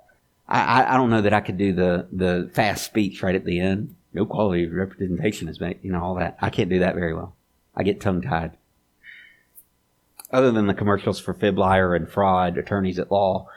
I, 0.48 0.94
I 0.94 0.96
don't 0.96 1.10
know 1.10 1.22
that 1.22 1.34
I 1.34 1.40
could 1.40 1.58
do 1.58 1.72
the, 1.72 2.06
the 2.12 2.50
fast 2.54 2.84
speech 2.84 3.22
right 3.22 3.34
at 3.34 3.44
the 3.44 3.60
end. 3.60 3.96
No 4.12 4.26
quality 4.26 4.66
representation 4.66 5.48
is 5.48 5.60
made, 5.60 5.78
you 5.82 5.92
know, 5.92 6.02
all 6.02 6.14
that. 6.16 6.36
I 6.40 6.50
can't 6.50 6.70
do 6.70 6.80
that 6.80 6.94
very 6.94 7.14
well. 7.14 7.34
I 7.74 7.82
get 7.82 8.00
tongue 8.00 8.22
tied 8.22 8.56
other 10.32 10.50
than 10.50 10.66
the 10.66 10.74
commercials 10.74 11.18
for 11.18 11.34
fib, 11.34 11.58
liar, 11.58 11.94
and 11.94 12.08
fraud 12.08 12.56
attorneys 12.58 12.98
at 12.98 13.10
law, 13.10 13.48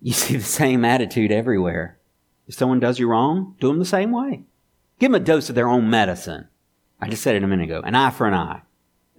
you 0.00 0.12
see 0.12 0.36
the 0.36 0.42
same 0.42 0.84
attitude 0.84 1.30
everywhere. 1.32 1.98
If 2.46 2.54
someone 2.54 2.80
does 2.80 2.98
you 2.98 3.08
wrong, 3.08 3.56
do 3.60 3.68
them 3.68 3.78
the 3.78 3.84
same 3.84 4.10
way. 4.10 4.42
Give 4.98 5.12
them 5.12 5.20
a 5.20 5.24
dose 5.24 5.48
of 5.48 5.54
their 5.54 5.68
own 5.68 5.90
medicine. 5.90 6.48
I 7.00 7.08
just 7.08 7.22
said 7.22 7.36
it 7.36 7.44
a 7.44 7.46
minute 7.46 7.64
ago. 7.64 7.82
An 7.84 7.94
eye 7.94 8.10
for 8.10 8.26
an 8.26 8.34
eye. 8.34 8.62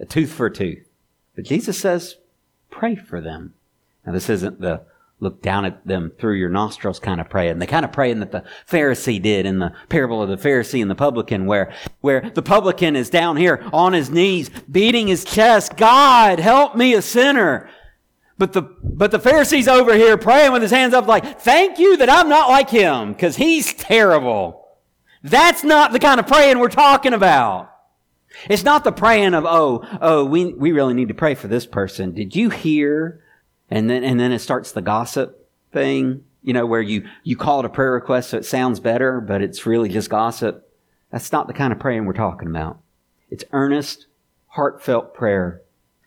a 0.00 0.06
tooth 0.06 0.32
for 0.32 0.46
a 0.46 0.52
tooth. 0.52 0.88
But 1.36 1.44
Jesus 1.44 1.78
says, 1.78 2.16
pray 2.70 2.96
for 2.96 3.20
them. 3.20 3.54
Now, 4.04 4.12
this 4.12 4.30
isn't 4.30 4.60
the 4.60 4.82
look 5.20 5.42
down 5.42 5.64
at 5.64 5.86
them 5.86 6.12
through 6.18 6.34
your 6.34 6.48
nostrils 6.48 6.98
kind 6.98 7.20
of 7.20 7.28
praying. 7.28 7.58
The 7.58 7.66
kind 7.66 7.84
of 7.84 7.92
praying 7.92 8.20
that 8.20 8.32
the 8.32 8.42
Pharisee 8.66 9.20
did 9.20 9.46
in 9.46 9.58
the 9.58 9.72
parable 9.88 10.22
of 10.22 10.28
the 10.28 10.36
Pharisee 10.36 10.80
and 10.80 10.90
the 10.90 10.94
publican, 10.94 11.46
where, 11.46 11.72
where 12.00 12.30
the 12.34 12.42
publican 12.42 12.96
is 12.96 13.10
down 13.10 13.36
here 13.36 13.62
on 13.72 13.92
his 13.92 14.10
knees, 14.10 14.50
beating 14.70 15.08
his 15.08 15.24
chest, 15.24 15.76
God, 15.76 16.40
help 16.40 16.74
me, 16.74 16.94
a 16.94 17.02
sinner. 17.02 17.68
But 18.38 18.54
the, 18.54 18.62
but 18.82 19.10
the 19.10 19.18
Pharisee's 19.18 19.68
over 19.68 19.94
here 19.94 20.16
praying 20.16 20.52
with 20.52 20.62
his 20.62 20.70
hands 20.70 20.94
up 20.94 21.06
like, 21.06 21.40
thank 21.40 21.78
you 21.78 21.98
that 21.98 22.08
I'm 22.08 22.30
not 22.30 22.48
like 22.48 22.70
him, 22.70 23.12
because 23.12 23.36
he's 23.36 23.74
terrible. 23.74 24.66
That's 25.22 25.62
not 25.62 25.92
the 25.92 25.98
kind 25.98 26.18
of 26.18 26.26
praying 26.26 26.58
we're 26.58 26.68
talking 26.68 27.12
about. 27.12 27.70
It's 28.48 28.64
not 28.64 28.84
the 28.84 28.92
praying 28.92 29.34
of, 29.34 29.44
oh, 29.44 29.86
oh, 30.00 30.24
we, 30.24 30.54
we 30.54 30.72
really 30.72 30.94
need 30.94 31.08
to 31.08 31.14
pray 31.14 31.34
for 31.34 31.48
this 31.48 31.66
person. 31.66 32.14
Did 32.14 32.34
you 32.34 32.48
hear 32.48 33.22
and 33.70 33.88
then, 33.88 34.04
and 34.04 34.18
then 34.18 34.32
it 34.32 34.40
starts 34.40 34.72
the 34.72 34.82
gossip 34.82 35.48
thing, 35.72 36.24
you 36.42 36.52
know, 36.52 36.66
where 36.66 36.80
you, 36.80 37.08
you 37.22 37.36
call 37.36 37.60
it 37.60 37.66
a 37.66 37.70
prayer 37.70 37.92
request 37.92 38.30
so 38.30 38.38
it 38.38 38.44
sounds 38.44 38.80
better, 38.80 39.20
but 39.20 39.42
it's 39.42 39.66
really 39.66 39.88
just 39.88 40.10
gossip. 40.10 40.68
That's 41.10 41.32
not 41.32 41.46
the 41.46 41.52
kind 41.52 41.72
of 41.72 41.78
praying 41.78 42.06
we're 42.06 42.12
talking 42.12 42.48
about. 42.48 42.80
It's 43.30 43.44
earnest, 43.52 44.06
heartfelt 44.48 45.14
prayer 45.14 45.62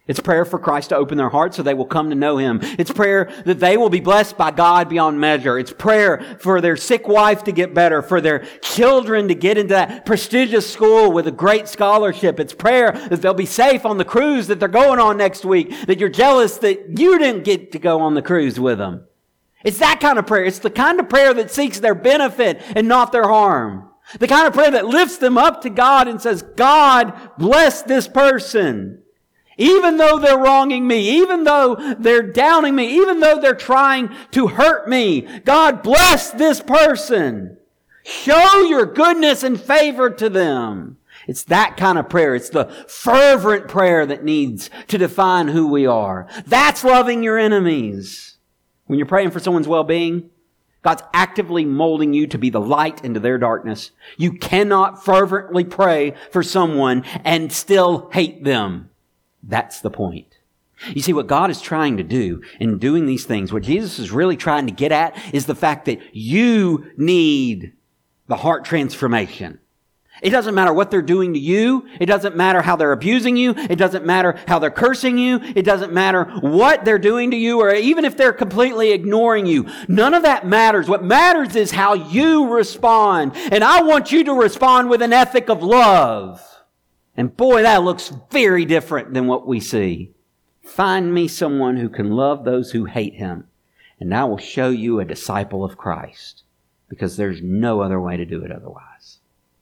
it's 0.06 0.20
prayer 0.20 0.44
for 0.44 0.60
Christ 0.60 0.90
to 0.90 0.98
open 0.98 1.18
their 1.18 1.30
hearts 1.30 1.56
so 1.56 1.64
they 1.64 1.74
will 1.74 1.86
come 1.86 2.10
to 2.10 2.16
know 2.16 2.38
Him. 2.38 2.60
It's 2.78 2.92
prayer 2.92 3.32
that 3.46 3.62
they 3.62 3.78
will 3.78 3.90
be 3.90 4.02
blessed 4.02 4.38
by 4.38 4.52
God 4.52 4.90
beyond 4.90 5.22
measure. 5.22 5.58
It's 5.58 5.72
prayer 5.72 6.38
for 6.40 6.60
their 6.60 6.76
sick 6.76 7.08
wife 7.08 7.46
to 7.46 7.54
get 7.54 7.74
better, 7.74 8.02
for 8.02 8.20
their 8.20 8.40
children 8.62 9.30
to 9.30 9.36
get 9.36 9.58
into 9.58 9.74
that 9.74 10.06
prestigious 10.06 10.72
school 10.72 11.14
with 11.14 11.26
a 11.28 11.32
great 11.32 11.70
scholarship. 11.70 12.38
It's 12.38 12.54
prayer 12.54 12.92
that 12.92 13.22
they'll 13.22 13.34
be 13.34 13.46
safe 13.46 13.86
on 13.86 13.98
the 13.98 14.04
cruise 14.04 14.48
that 14.48 14.60
they're 14.60 14.68
going 14.68 15.00
on 15.00 15.16
next 15.16 15.46
week, 15.46 15.88
that 15.88 16.00
you're 16.00 16.10
jealous 16.10 16.58
that 16.58 17.00
you 17.00 17.18
didn't 17.18 17.46
get 17.46 17.72
to 17.72 17.80
go 17.80 18.02
on 18.02 18.14
the 18.14 18.22
cruise 18.22 18.60
with 18.60 18.80
them. 18.80 19.06
It's 19.64 19.80
that 19.80 20.02
kind 20.02 20.20
of 20.20 20.28
prayer. 20.28 20.44
It's 20.44 20.60
the 20.60 20.70
kind 20.70 21.00
of 21.00 21.08
prayer 21.08 21.34
that 21.34 21.50
seeks 21.50 21.80
their 21.80 21.96
benefit 21.96 22.62
and 22.76 22.90
not 22.90 23.14
their 23.14 23.30
harm. 23.30 23.90
The 24.20 24.28
kind 24.28 24.48
of 24.48 24.54
prayer 24.54 24.72
that 24.72 24.86
lifts 24.86 25.18
them 25.18 25.38
up 25.38 25.62
to 25.62 25.70
God 25.70 26.10
and 26.10 26.22
says, 26.22 26.42
God, 26.42 27.14
bless 27.38 27.84
this 27.84 28.06
person. 28.06 29.03
Even 29.58 29.98
though 29.98 30.18
they're 30.18 30.38
wronging 30.38 30.88
me, 30.88 31.18
even 31.18 31.44
though 31.44 31.96
they're 32.00 32.24
downing 32.24 32.76
me, 32.76 32.96
even 32.96 33.20
though 33.20 33.40
they're 33.40 33.54
trying 33.54 34.10
to 34.32 34.48
hurt 34.48 34.88
me, 34.88 35.22
God 35.46 35.84
bless 35.84 36.32
this 36.32 36.62
person. 36.62 37.58
Show 38.04 38.62
your 38.64 38.86
goodness 38.86 39.44
and 39.44 39.60
favor 39.60 40.10
to 40.10 40.30
them. 40.30 40.98
It's 41.28 41.44
that 41.44 41.78
kind 41.78 41.98
of 41.98 42.10
prayer. 42.10 42.36
It's 42.36 42.50
the 42.50 42.66
fervent 42.88 43.68
prayer 43.68 44.06
that 44.06 44.24
needs 44.24 44.70
to 44.88 44.98
define 44.98 45.48
who 45.48 45.68
we 45.68 45.86
are. 45.86 46.28
That's 46.46 46.84
loving 46.84 47.24
your 47.24 47.38
enemies. 47.38 48.38
When 48.88 49.00
you're 49.00 49.06
praying 49.06 49.32
for 49.32 49.40
someone's 49.40 49.68
well-being, 49.68 50.30
God's 50.82 51.04
actively 51.14 51.64
molding 51.64 52.14
you 52.14 52.28
to 52.28 52.38
be 52.38 52.50
the 52.50 52.60
light 52.60 53.06
into 53.06 53.22
their 53.22 53.38
darkness. 53.38 53.92
You 54.18 54.34
cannot 54.34 55.02
fervently 55.02 55.64
pray 55.64 56.16
for 56.30 56.44
someone 56.44 57.06
and 57.24 57.54
still 57.54 58.10
hate 58.12 58.44
them. 58.44 58.90
That's 59.44 59.82
the 59.82 59.92
point. 59.92 60.38
You 60.90 61.02
see, 61.02 61.14
what 61.14 61.28
God 61.28 61.50
is 61.50 61.62
trying 61.62 61.98
to 61.98 62.04
do 62.04 62.42
in 62.60 62.80
doing 62.80 63.06
these 63.06 63.26
things, 63.26 63.54
what 63.54 63.64
Jesus 63.64 64.00
is 64.00 64.12
really 64.12 64.36
trying 64.36 64.66
to 64.68 64.74
get 64.74 64.92
at 64.92 65.18
is 65.34 65.46
the 65.46 65.56
fact 65.56 65.86
that 65.86 66.00
you 66.14 66.92
need 66.98 67.74
the 68.28 68.38
heart 68.38 68.66
transformation. 68.66 69.60
It 70.22 70.30
doesn't 70.30 70.56
matter 70.56 70.72
what 70.72 70.92
they're 70.92 71.02
doing 71.02 71.34
to 71.34 71.40
you. 71.40 71.88
It 72.00 72.06
doesn't 72.06 72.36
matter 72.36 72.62
how 72.62 72.76
they're 72.76 72.92
abusing 72.92 73.36
you. 73.36 73.54
It 73.58 73.78
doesn't 73.78 74.06
matter 74.06 74.40
how 74.48 74.60
they're 74.60 74.72
cursing 74.72 75.18
you. 75.18 75.40
It 75.42 75.64
doesn't 75.64 75.92
matter 75.92 76.26
what 76.42 76.86
they're 76.86 77.00
doing 77.00 77.32
to 77.32 77.38
you 77.38 77.60
or 77.60 77.74
even 77.74 78.06
if 78.06 78.16
they're 78.16 78.32
completely 78.32 78.92
ignoring 78.92 79.46
you. 79.46 79.68
None 79.88 80.14
of 80.14 80.24
that 80.24 80.46
matters. 80.46 80.88
What 80.88 81.04
matters 81.04 81.56
is 81.56 81.72
how 81.72 81.94
you 81.94 82.48
respond. 82.54 83.34
And 83.36 83.64
I 83.64 83.82
want 83.82 84.12
you 84.12 84.24
to 84.26 84.34
respond 84.34 84.90
with 84.90 85.02
an 85.02 85.14
ethic 85.14 85.50
of 85.50 85.64
love. 85.64 86.53
And 87.16 87.36
boy, 87.38 87.62
that 87.62 87.84
looks 87.84 88.12
very 88.32 88.66
different 88.66 89.14
than 89.14 89.28
what 89.28 89.48
we 89.48 89.60
see. 89.60 90.12
Find 90.62 91.14
me 91.14 91.28
someone 91.28 91.78
who 91.78 91.90
can 91.90 92.12
love 92.12 92.44
those 92.44 92.72
who 92.72 92.86
hate 92.86 93.16
him, 93.16 93.48
and 94.00 94.14
I 94.16 94.24
will 94.24 94.38
show 94.38 94.70
you 94.70 95.00
a 95.00 95.06
disciple 95.06 95.64
of 95.64 95.78
Christ, 95.78 96.44
because 96.90 97.18
there's 97.18 97.42
no 97.42 97.82
other 97.82 98.00
way 98.00 98.18
to 98.18 98.26
do 98.26 98.44
it 98.44 98.52
otherwise. 98.52 99.20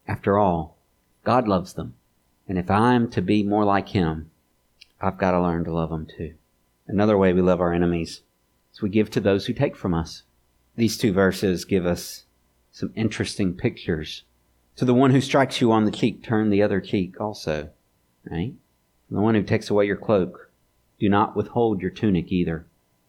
After 0.07 0.37
all, 0.37 0.77
God 1.23 1.47
loves 1.47 1.73
them, 1.73 1.95
and 2.47 2.57
if 2.57 2.71
I'm 2.71 3.09
to 3.11 3.21
be 3.21 3.43
more 3.43 3.65
like 3.65 3.89
him, 3.89 4.31
I've 5.01 5.17
got 5.17 5.31
to 5.31 5.41
learn 5.41 5.63
to 5.65 5.73
love 5.73 5.89
them 5.89 6.05
too. 6.05 6.35
Another 6.87 7.17
way 7.17 7.33
we 7.33 7.41
love 7.41 7.59
our 7.59 7.73
enemies 7.73 8.21
is 8.73 8.81
we 8.81 8.89
give 8.89 9.09
to 9.11 9.19
those 9.19 9.45
who 9.47 9.53
take 9.53 9.75
from 9.75 9.93
us. 9.93 10.23
These 10.75 10.97
two 10.97 11.11
verses 11.11 11.65
give 11.65 11.85
us 11.85 12.23
some 12.71 12.93
interesting 12.95 13.53
pictures 13.53 14.23
to 14.75 14.85
the 14.85 14.93
one 14.93 15.11
who 15.11 15.21
strikes 15.21 15.61
you 15.61 15.71
on 15.71 15.85
the 15.85 15.91
cheek, 15.91 16.23
turn 16.23 16.49
the 16.49 16.63
other 16.63 16.81
cheek 16.81 17.19
also. 17.19 17.69
Right? 18.29 18.53
From 19.07 19.17
the 19.17 19.23
one 19.23 19.35
who 19.35 19.43
takes 19.43 19.69
away 19.69 19.85
your 19.85 19.97
cloak, 19.97 20.51
do 20.99 21.09
not 21.09 21.35
withhold 21.35 21.81
your 21.81 21.91
tunic 21.91 22.31
either. 22.31 22.65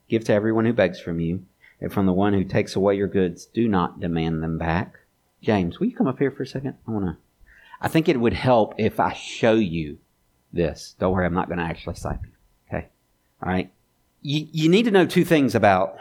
Give 0.09 0.25
to 0.25 0.33
everyone 0.33 0.65
who 0.65 0.73
begs 0.73 1.01
from 1.01 1.21
you, 1.21 1.45
and 1.81 1.93
from 1.93 2.07
the 2.07 2.13
one 2.13 2.33
who 2.33 2.45
takes 2.45 2.77
away 2.77 2.97
your 2.97 3.09
goods, 3.09 3.47
do 3.47 3.69
not 3.69 4.01
demand 4.01 4.43
them 4.43 4.59
back. 4.59 5.01
James, 5.41 5.79
will 5.79 5.87
you 5.87 5.97
come 5.97 6.07
up 6.07 6.19
here 6.19 6.31
for 6.31 6.43
a 6.43 6.47
second? 6.47 6.75
I 6.87 6.91
want 6.91 7.07
to. 7.07 7.17
I 7.81 7.89
think 7.89 8.09
it 8.09 8.21
would 8.21 8.33
help 8.33 8.75
if 8.79 9.01
I 9.01 9.13
show 9.13 9.55
you 9.55 9.99
this. 10.53 10.95
Don't 10.99 11.13
worry, 11.13 11.27
I'm 11.27 11.35
not 11.35 11.49
going 11.49 11.59
to 11.59 11.65
actually 11.65 11.97
slap 11.97 12.23
you. 12.25 12.31
Okay? 12.69 12.89
All 13.43 13.53
right? 13.53 13.73
You, 14.21 14.47
you 14.53 14.69
need 14.69 14.85
to 14.85 14.91
know 14.91 15.05
two 15.05 15.25
things 15.25 15.55
about 15.55 15.97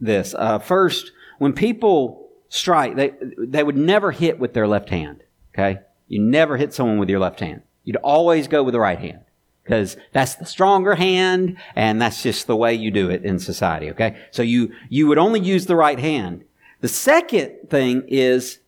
this. 0.00 0.34
Uh, 0.36 0.58
first, 0.58 1.12
when 1.38 1.52
people 1.52 2.29
strike, 2.50 2.96
they, 2.96 3.12
they 3.38 3.62
would 3.62 3.76
never 3.76 4.10
hit 4.10 4.38
with 4.38 4.52
their 4.52 4.68
left 4.68 4.90
hand. 4.90 5.22
Okay? 5.54 5.80
You 6.08 6.20
never 6.20 6.58
hit 6.58 6.74
someone 6.74 6.98
with 6.98 7.08
your 7.08 7.20
left 7.20 7.40
hand. 7.40 7.62
You'd 7.84 7.96
always 7.96 8.46
go 8.46 8.62
with 8.62 8.72
the 8.72 8.80
right 8.80 8.98
hand 8.98 9.20
because 9.62 9.96
that's 10.12 10.34
the 10.34 10.44
stronger 10.44 10.96
hand 10.96 11.56
and 11.74 12.02
that's 12.02 12.22
just 12.22 12.46
the 12.46 12.56
way 12.56 12.74
you 12.74 12.90
do 12.90 13.08
it 13.08 13.24
in 13.24 13.38
society. 13.38 13.90
Okay? 13.90 14.18
So 14.32 14.42
you, 14.42 14.72
you 14.90 15.06
would 15.06 15.16
only 15.16 15.40
use 15.40 15.64
the 15.64 15.76
right 15.76 15.98
hand. 15.98 16.44
The 16.80 16.88
second 16.88 17.70
thing 17.70 18.02
is 18.08 18.58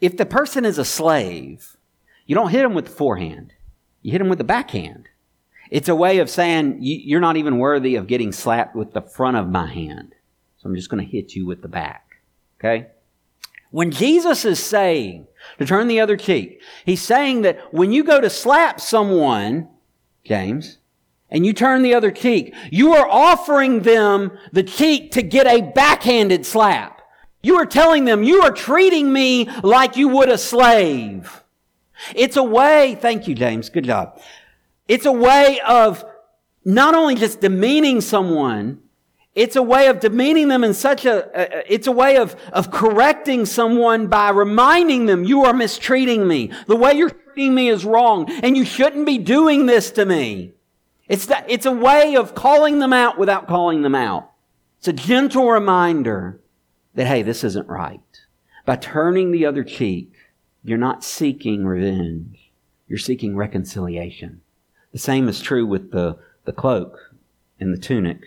if 0.00 0.16
the 0.16 0.26
person 0.26 0.64
is 0.64 0.78
a 0.78 0.84
slave, 0.84 1.76
you 2.26 2.34
don't 2.34 2.50
hit 2.50 2.62
them 2.62 2.74
with 2.74 2.86
the 2.86 2.90
forehand. 2.90 3.54
You 4.02 4.12
hit 4.12 4.18
them 4.18 4.28
with 4.28 4.38
the 4.38 4.44
backhand. 4.44 5.08
It's 5.70 5.88
a 5.88 5.94
way 5.94 6.18
of 6.18 6.30
saying 6.30 6.78
you're 6.80 7.20
not 7.20 7.36
even 7.36 7.58
worthy 7.58 7.94
of 7.96 8.06
getting 8.06 8.32
slapped 8.32 8.74
with 8.74 8.92
the 8.92 9.02
front 9.02 9.36
of 9.36 9.48
my 9.48 9.66
hand. 9.66 10.14
So 10.58 10.68
I'm 10.68 10.74
just 10.74 10.88
going 10.88 11.04
to 11.04 11.10
hit 11.10 11.34
you 11.34 11.46
with 11.46 11.62
the 11.62 11.68
back. 11.68 12.16
Okay? 12.58 12.88
When 13.70 13.90
Jesus 13.90 14.44
is 14.44 14.62
saying 14.62 15.26
to 15.58 15.66
turn 15.66 15.88
the 15.88 16.00
other 16.00 16.16
cheek, 16.16 16.60
he's 16.84 17.02
saying 17.02 17.42
that 17.42 17.72
when 17.72 17.92
you 17.92 18.02
go 18.02 18.20
to 18.20 18.30
slap 18.30 18.80
someone, 18.80 19.68
James, 20.24 20.78
and 21.30 21.44
you 21.44 21.52
turn 21.52 21.82
the 21.82 21.94
other 21.94 22.10
cheek, 22.10 22.54
you 22.70 22.94
are 22.94 23.06
offering 23.08 23.80
them 23.80 24.38
the 24.52 24.62
cheek 24.62 25.12
to 25.12 25.22
get 25.22 25.46
a 25.46 25.60
backhanded 25.60 26.46
slap. 26.46 27.02
You 27.42 27.56
are 27.56 27.66
telling 27.66 28.04
them, 28.04 28.22
you 28.22 28.42
are 28.42 28.50
treating 28.50 29.12
me 29.12 29.48
like 29.62 29.96
you 29.96 30.08
would 30.08 30.28
a 30.28 30.38
slave. 30.38 31.42
It's 32.14 32.36
a 32.36 32.42
way, 32.42 32.96
thank 33.00 33.28
you, 33.28 33.34
James, 33.34 33.68
good 33.68 33.84
job. 33.84 34.20
It's 34.86 35.06
a 35.06 35.12
way 35.12 35.60
of 35.66 36.04
not 36.64 36.94
only 36.94 37.14
just 37.14 37.40
demeaning 37.40 38.00
someone, 38.00 38.80
it's 39.38 39.54
a 39.54 39.62
way 39.62 39.86
of 39.86 40.00
demeaning 40.00 40.48
them 40.48 40.64
in 40.64 40.74
such 40.74 41.04
a, 41.04 41.72
it's 41.72 41.86
a 41.86 41.92
way 41.92 42.16
of, 42.16 42.34
of 42.52 42.72
correcting 42.72 43.46
someone 43.46 44.08
by 44.08 44.30
reminding 44.30 45.06
them, 45.06 45.22
you 45.22 45.44
are 45.44 45.52
mistreating 45.52 46.26
me. 46.26 46.50
The 46.66 46.74
way 46.74 46.94
you're 46.94 47.10
treating 47.10 47.54
me 47.54 47.68
is 47.68 47.84
wrong, 47.84 48.28
and 48.42 48.56
you 48.56 48.64
shouldn't 48.64 49.06
be 49.06 49.16
doing 49.16 49.66
this 49.66 49.92
to 49.92 50.04
me. 50.04 50.54
It's 51.06 51.26
that, 51.26 51.48
it's 51.48 51.66
a 51.66 51.72
way 51.72 52.16
of 52.16 52.34
calling 52.34 52.80
them 52.80 52.92
out 52.92 53.16
without 53.16 53.46
calling 53.46 53.82
them 53.82 53.94
out. 53.94 54.32
It's 54.80 54.88
a 54.88 54.92
gentle 54.92 55.48
reminder 55.48 56.40
that, 56.94 57.06
hey, 57.06 57.22
this 57.22 57.44
isn't 57.44 57.68
right. 57.68 58.00
By 58.66 58.74
turning 58.74 59.30
the 59.30 59.46
other 59.46 59.62
cheek, 59.62 60.12
you're 60.64 60.78
not 60.78 61.04
seeking 61.04 61.64
revenge. 61.64 62.50
You're 62.88 62.98
seeking 62.98 63.36
reconciliation. 63.36 64.40
The 64.90 64.98
same 64.98 65.28
is 65.28 65.40
true 65.40 65.64
with 65.64 65.92
the, 65.92 66.18
the 66.44 66.52
cloak 66.52 67.14
and 67.60 67.72
the 67.72 67.78
tunic. 67.78 68.24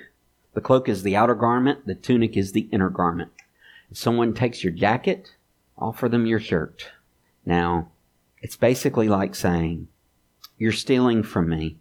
The 0.54 0.62
cloak 0.62 0.90
is 0.90 1.04
the 1.04 1.16
outer 1.16 1.36
garment, 1.36 1.86
the 1.86 1.96
tunic 1.96 2.36
is 2.36 2.52
the 2.52 2.68
inner 2.72 2.90
garment. 2.90 3.32
If 3.90 3.98
someone 3.98 4.34
takes 4.34 4.64
your 4.64 4.74
jacket, 4.74 5.32
offer 5.78 6.10
them 6.10 6.26
your 6.26 6.40
shirt. 6.40 6.88
Now, 7.46 7.90
it's 8.42 8.58
basically 8.58 9.08
like 9.08 9.36
saying, 9.36 9.88
You're 10.58 10.72
stealing 10.72 11.24
from 11.24 11.50
me. 11.50 11.78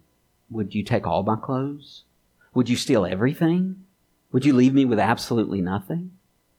Would 0.49 0.75
you 0.75 0.83
take 0.83 1.07
all 1.07 1.23
my 1.23 1.35
clothes? 1.35 2.03
Would 2.53 2.69
you 2.69 2.75
steal 2.75 3.05
everything? 3.05 3.85
Would 4.31 4.45
you 4.45 4.53
leave 4.53 4.73
me 4.73 4.85
with 4.85 4.99
absolutely 4.99 5.61
nothing? 5.61 6.11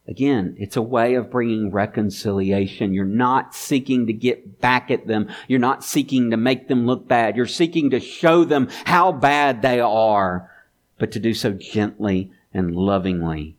Again, 0.08 0.56
it's 0.58 0.76
a 0.76 0.82
way 0.82 1.14
of 1.14 1.30
bringing 1.30 1.70
reconciliation. 1.70 2.92
You're 2.92 3.04
not 3.04 3.54
seeking 3.54 4.06
to 4.06 4.12
get 4.12 4.60
back 4.60 4.90
at 4.90 5.06
them. 5.06 5.28
You're 5.46 5.60
not 5.60 5.84
seeking 5.84 6.30
to 6.30 6.36
make 6.36 6.66
them 6.66 6.86
look 6.86 7.06
bad. 7.06 7.36
You're 7.36 7.46
seeking 7.46 7.90
to 7.90 8.00
show 8.00 8.44
them 8.44 8.68
how 8.84 9.12
bad 9.12 9.62
they 9.62 9.78
are, 9.78 10.50
but 11.02 11.10
to 11.10 11.18
do 11.18 11.34
so 11.34 11.50
gently 11.50 12.30
and 12.54 12.76
lovingly. 12.76 13.56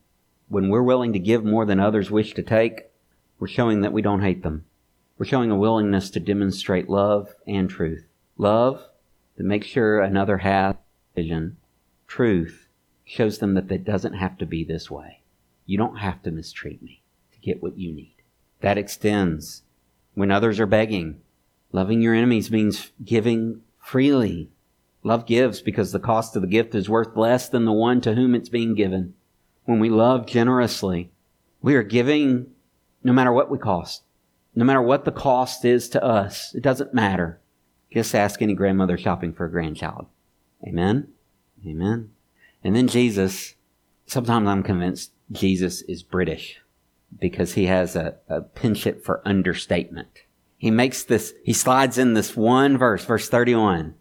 When 0.48 0.70
we're 0.70 0.82
willing 0.82 1.12
to 1.12 1.20
give 1.20 1.44
more 1.44 1.66
than 1.66 1.78
others 1.78 2.10
wish 2.10 2.34
to 2.36 2.42
take, 2.42 2.84
we're 3.38 3.50
showing 3.50 3.82
that 3.82 3.92
we 3.92 4.02
don't 4.02 4.22
hate 4.22 4.44
them. 4.44 4.64
We're 5.18 5.26
showing 5.26 5.52
a 5.52 5.58
willingness 5.58 6.10
to 6.12 6.22
demonstrate 6.22 6.88
love 6.88 7.36
and 7.46 7.70
truth. 7.70 8.06
Love 8.38 8.88
that 9.36 9.44
makes 9.44 9.68
sure 9.68 10.00
another 10.00 10.38
has 10.38 10.76
vision. 11.18 11.58
Truth 12.08 12.70
shows 13.04 13.40
them 13.40 13.56
that 13.56 13.70
it 13.70 13.84
doesn't 13.84 14.14
have 14.14 14.38
to 14.38 14.46
be 14.46 14.64
this 14.64 14.90
way. 14.90 15.20
You 15.66 15.78
don't 15.78 15.98
have 15.98 16.24
to 16.24 16.32
mistreat 16.32 16.82
me 16.82 17.02
to 17.34 17.40
get 17.40 17.62
what 17.62 17.78
you 17.78 17.92
need. 17.92 18.16
That 18.62 18.78
extends 18.78 19.64
when 20.14 20.32
others 20.32 20.62
are 20.62 20.66
begging. 20.66 21.20
Loving 21.74 22.02
your 22.02 22.14
enemies 22.14 22.50
means 22.50 22.94
giving 23.04 23.64
freely. 23.82 24.50
Love 25.04 25.26
gives 25.26 25.62
because 25.62 25.92
the 25.92 26.00
cost 26.00 26.36
of 26.36 26.42
the 26.42 26.48
gift 26.48 26.74
is 26.74 26.90
worth 26.90 27.16
less 27.16 27.50
than 27.50 27.66
the 27.66 27.74
one 27.74 28.00
to 28.02 28.16
whom 28.16 28.34
it's 28.34 28.50
being 28.50 28.74
given. 28.74 29.14
When 29.66 29.80
we 29.80 29.90
love 29.90 30.26
generously, 30.26 31.12
we 31.62 31.76
are 31.76 31.84
giving 31.84 32.48
no 33.04 33.12
matter 33.12 33.32
what 33.32 33.52
we 33.52 33.58
cost. 33.58 34.04
No 34.56 34.64
matter 34.64 34.82
what 34.82 35.04
the 35.04 35.12
cost 35.12 35.66
is 35.66 35.90
to 35.90 36.04
us, 36.04 36.54
it 36.56 36.62
doesn't 36.62 36.94
matter. 36.94 37.40
Just 37.92 38.16
ask 38.16 38.42
any 38.42 38.54
grandmother 38.54 38.98
shopping 38.98 39.34
for 39.34 39.46
a 39.46 39.52
grandchild. 39.52 40.08
Amen? 40.66 41.10
Amen. 41.66 42.12
And 42.64 42.76
then 42.76 42.88
Jesus, 42.88 43.56
sometimes 44.06 44.48
I'm 44.48 44.64
convinced 44.64 45.12
Jesus 45.32 45.82
is 45.84 46.04
British 46.04 46.62
because 47.20 47.54
he 47.54 47.66
has 47.66 47.96
a, 47.96 48.16
a 48.30 48.42
penchant 48.42 49.04
for 49.04 49.22
understatement. 49.28 50.24
He 50.58 50.72
makes 50.72 51.04
this, 51.04 51.34
he 51.44 51.54
slides 51.54 51.98
in 51.98 52.14
this 52.14 52.38
one 52.38 52.78
verse, 52.78 53.04
verse 53.04 53.28
31. 53.28 53.96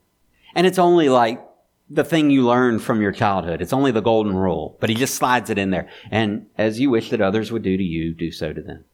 And 0.55 0.67
it's 0.67 0.79
only 0.79 1.09
like 1.09 1.43
the 1.89 2.05
thing 2.05 2.31
you 2.31 2.47
learned 2.47 2.83
from 2.83 3.03
your 3.03 3.13
childhood. 3.13 3.61
It's 3.61 3.73
only 3.73 3.91
the 3.91 4.01
golden 4.01 4.35
rule, 4.35 4.77
but 4.81 4.89
he 4.89 4.97
just 4.97 5.15
slides 5.15 5.51
it 5.51 5.59
in 5.59 5.71
there. 5.71 5.89
And 6.11 6.47
as 6.57 6.81
you 6.81 6.91
wish 6.91 7.11
that 7.11 7.21
others 7.21 7.53
would 7.53 7.63
do 7.63 7.77
to 7.77 7.83
you, 7.83 8.15
do 8.15 8.31
so 8.31 8.53
to 8.53 8.63
them. 8.63 8.85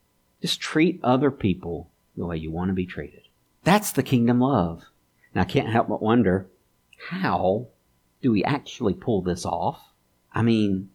Just 0.42 0.60
treat 0.60 1.00
other 1.02 1.30
people 1.30 1.90
the 2.16 2.26
way 2.26 2.36
you 2.36 2.50
want 2.50 2.68
to 2.68 2.74
be 2.74 2.86
treated. 2.86 3.22
That's 3.64 3.92
the 3.92 4.02
kingdom 4.02 4.40
love. 4.40 4.84
And 5.32 5.40
I 5.40 5.44
can't 5.44 5.68
help 5.68 5.88
but 5.88 6.02
wonder, 6.02 6.48
how 7.10 7.68
do 8.22 8.32
we 8.32 8.42
actually 8.44 8.94
pull 8.94 9.22
this 9.22 9.44
off? 9.44 9.80
I 10.32 10.42
mean, 10.42 10.90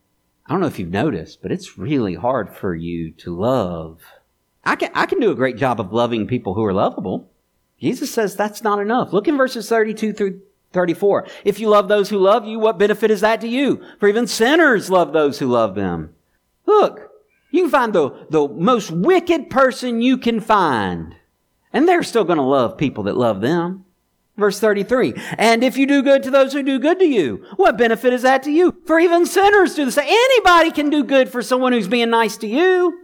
I 0.46 0.52
don't 0.52 0.60
know 0.60 0.68
if 0.68 0.80
you've 0.80 0.90
noticed, 0.90 1.42
but 1.42 1.52
it's 1.52 1.78
really 1.78 2.16
hard 2.16 2.54
for 2.54 2.76
you 2.76 3.12
to 3.12 3.36
love. 3.36 4.02
I 4.66 4.76
can, 4.76 4.92
I 4.94 5.06
can 5.06 5.20
do 5.20 5.32
a 5.32 5.36
great 5.36 5.58
job 5.58 5.80
of 5.80 5.94
loving 5.94 6.28
people 6.28 6.54
who 6.54 6.66
are 6.66 6.74
lovable. 6.74 7.32
Jesus 7.80 8.12
says 8.12 8.36
that's 8.36 8.64
not 8.64 8.80
enough. 8.80 9.14
Look 9.14 9.28
in 9.28 9.38
verses 9.38 9.68
32 9.70 10.14
through 10.14 10.42
34. 10.74 11.28
If 11.46 11.60
you 11.60 11.70
love 11.70 11.88
those 11.88 12.10
who 12.10 12.18
love 12.18 12.46
you, 12.46 12.60
what 12.60 12.80
benefit 12.80 13.12
is 13.12 13.22
that 13.22 13.40
to 13.42 13.48
you? 13.48 13.82
For 14.00 14.10
even 14.10 14.28
sinners 14.28 14.90
love 14.90 15.14
those 15.14 15.40
who 15.40 15.48
love 15.48 15.76
them. 15.76 16.14
Look, 16.66 17.12
you 17.52 17.62
can 17.62 17.72
find 17.72 17.94
the, 17.94 18.26
the 18.30 18.48
most 18.48 18.92
wicked 18.92 19.50
person 19.50 20.02
you 20.02 20.18
can 20.18 20.40
find, 20.40 21.16
and 21.72 21.88
they're 21.88 22.04
still 22.04 22.24
going 22.24 22.38
to 22.38 22.44
love 22.44 22.78
people 22.78 23.04
that 23.04 23.16
love 23.16 23.42
them. 23.42 23.86
Verse 24.36 24.60
33. 24.60 25.14
And 25.38 25.64
if 25.64 25.78
you 25.78 25.86
do 25.86 26.02
good 26.02 26.24
to 26.24 26.32
those 26.32 26.54
who 26.54 26.64
do 26.64 26.80
good 26.80 26.98
to 26.98 27.06
you, 27.06 27.46
what 27.56 27.78
benefit 27.78 28.14
is 28.14 28.24
that 28.24 28.42
to 28.44 28.52
you? 28.52 28.76
For 28.88 29.00
even 29.00 29.28
sinners 29.28 29.76
do 29.76 29.86
the 29.86 29.92
same. 29.92 30.08
Anybody 30.08 30.72
can 30.72 30.90
do 30.90 31.04
good 31.04 31.30
for 31.30 31.44
someone 31.44 31.72
who's 31.72 31.88
being 31.88 32.10
nice 32.10 32.36
to 32.38 32.48
you. 32.48 33.00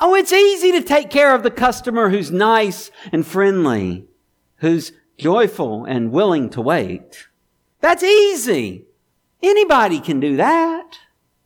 Oh, 0.00 0.16
it's 0.16 0.32
easy 0.32 0.72
to 0.72 0.82
take 0.82 1.10
care 1.10 1.32
of 1.32 1.44
the 1.44 1.50
customer 1.52 2.10
who's 2.10 2.32
nice 2.32 2.90
and 3.12 3.24
friendly, 3.24 4.08
who's 4.56 4.90
joyful 5.16 5.84
and 5.84 6.12
willing 6.12 6.50
to 6.50 6.60
wait. 6.60 7.28
That's 7.80 8.02
easy. 8.02 8.86
Anybody 9.42 10.00
can 10.00 10.20
do 10.20 10.36
that. 10.36 10.98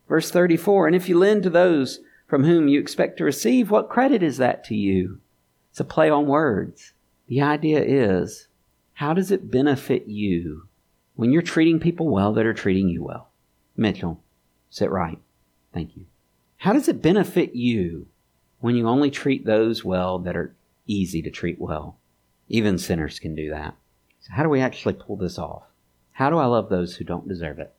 Verse 0.08 0.30
34. 0.30 0.86
And 0.86 0.96
if 0.96 1.08
you 1.08 1.18
lend 1.18 1.42
to 1.42 1.50
those 1.50 2.00
from 2.26 2.44
whom 2.44 2.68
you 2.68 2.80
expect 2.80 3.18
to 3.18 3.24
receive, 3.24 3.70
what 3.70 3.88
credit 3.88 4.22
is 4.22 4.38
that 4.38 4.64
to 4.64 4.74
you? 4.74 5.20
It's 5.70 5.80
a 5.80 5.84
play 5.84 6.08
on 6.08 6.26
words. 6.26 6.92
The 7.26 7.42
idea 7.42 7.82
is, 7.82 8.48
how 8.94 9.14
does 9.14 9.30
it 9.30 9.50
benefit 9.50 10.06
you 10.06 10.68
when 11.14 11.30
you're 11.30 11.42
treating 11.42 11.78
people 11.78 12.08
well 12.08 12.32
that 12.32 12.46
are 12.46 12.54
treating 12.54 12.88
you 12.88 13.02
well? 13.02 13.30
Mitchell, 13.76 14.22
sit 14.70 14.90
right. 14.90 15.18
Thank 15.72 15.96
you. 15.96 16.06
How 16.58 16.72
does 16.72 16.88
it 16.88 17.02
benefit 17.02 17.54
you 17.54 18.08
when 18.60 18.74
you 18.74 18.88
only 18.88 19.10
treat 19.10 19.44
those 19.44 19.84
well 19.84 20.18
that 20.20 20.36
are 20.36 20.54
easy 20.86 21.22
to 21.22 21.30
treat 21.30 21.60
well? 21.60 21.97
Even 22.48 22.78
sinners 22.78 23.18
can 23.18 23.34
do 23.34 23.50
that. 23.50 23.74
So 24.20 24.32
how 24.32 24.42
do 24.42 24.48
we 24.48 24.60
actually 24.60 24.94
pull 24.94 25.16
this 25.16 25.38
off? 25.38 25.64
How 26.12 26.30
do 26.30 26.38
I 26.38 26.46
love 26.46 26.68
those 26.68 26.96
who 26.96 27.04
don't 27.04 27.28
deserve 27.28 27.58
it? 27.58 27.72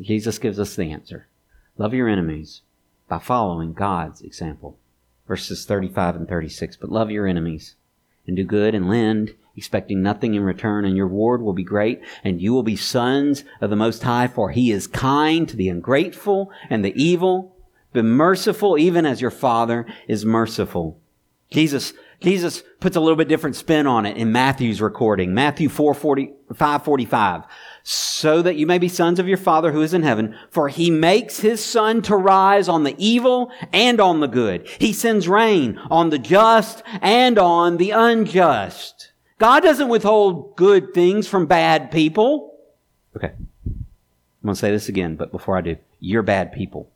Jesus 0.00 0.38
gives 0.38 0.58
us 0.58 0.74
the 0.74 0.90
answer. 0.90 1.28
Love 1.76 1.94
your 1.94 2.08
enemies 2.08 2.62
by 3.08 3.18
following 3.18 3.72
God's 3.72 4.22
example. 4.22 4.78
Verses 5.26 5.64
35 5.64 6.16
and 6.16 6.28
36. 6.28 6.76
But 6.76 6.90
love 6.90 7.10
your 7.10 7.26
enemies 7.26 7.76
and 8.26 8.36
do 8.36 8.44
good 8.44 8.74
and 8.74 8.88
lend 8.88 9.34
expecting 9.56 10.02
nothing 10.02 10.34
in 10.34 10.42
return, 10.42 10.84
and 10.84 10.96
your 10.96 11.06
reward 11.06 11.42
will 11.42 11.52
be 11.52 11.64
great, 11.64 12.00
and 12.22 12.40
you 12.40 12.52
will 12.52 12.62
be 12.62 12.76
sons 12.76 13.44
of 13.60 13.70
the 13.70 13.76
Most 13.76 14.02
High, 14.02 14.26
for 14.26 14.50
He 14.50 14.72
is 14.72 14.86
kind 14.86 15.48
to 15.48 15.56
the 15.56 15.68
ungrateful 15.68 16.50
and 16.68 16.84
the 16.84 17.00
evil. 17.00 17.56
Be 17.92 18.02
merciful, 18.02 18.76
even 18.76 19.06
as 19.06 19.20
your 19.20 19.30
Father 19.30 19.86
is 20.08 20.24
merciful. 20.24 20.98
Jesus, 21.54 21.92
Jesus 22.18 22.64
puts 22.80 22.96
a 22.96 23.00
little 23.00 23.14
bit 23.14 23.28
different 23.28 23.54
spin 23.54 23.86
on 23.86 24.06
it 24.06 24.16
in 24.16 24.32
Matthew's 24.32 24.80
recording. 24.80 25.34
Matthew 25.34 25.68
4, 25.68 25.94
40, 25.94 26.32
5, 26.52 26.84
45. 26.84 27.44
So 27.84 28.42
that 28.42 28.56
you 28.56 28.66
may 28.66 28.78
be 28.78 28.88
sons 28.88 29.20
of 29.20 29.28
your 29.28 29.36
Father 29.36 29.70
who 29.70 29.80
is 29.80 29.94
in 29.94 30.02
heaven, 30.02 30.34
for 30.50 30.68
he 30.68 30.90
makes 30.90 31.38
his 31.38 31.64
sun 31.64 32.02
to 32.02 32.16
rise 32.16 32.68
on 32.68 32.82
the 32.82 32.96
evil 32.98 33.52
and 33.72 34.00
on 34.00 34.18
the 34.18 34.26
good. 34.26 34.66
He 34.80 34.92
sends 34.92 35.28
rain 35.28 35.78
on 35.90 36.10
the 36.10 36.18
just 36.18 36.82
and 37.00 37.38
on 37.38 37.76
the 37.76 37.92
unjust. 37.92 39.12
God 39.38 39.62
doesn't 39.62 39.88
withhold 39.88 40.56
good 40.56 40.92
things 40.92 41.28
from 41.28 41.46
bad 41.46 41.92
people. 41.92 42.58
Okay. 43.16 43.32
I'm 43.36 43.86
going 44.42 44.54
to 44.54 44.58
say 44.58 44.72
this 44.72 44.88
again, 44.88 45.14
but 45.14 45.30
before 45.30 45.56
I 45.56 45.60
do, 45.60 45.76
you're 46.00 46.22
bad 46.22 46.52
people. 46.52 46.90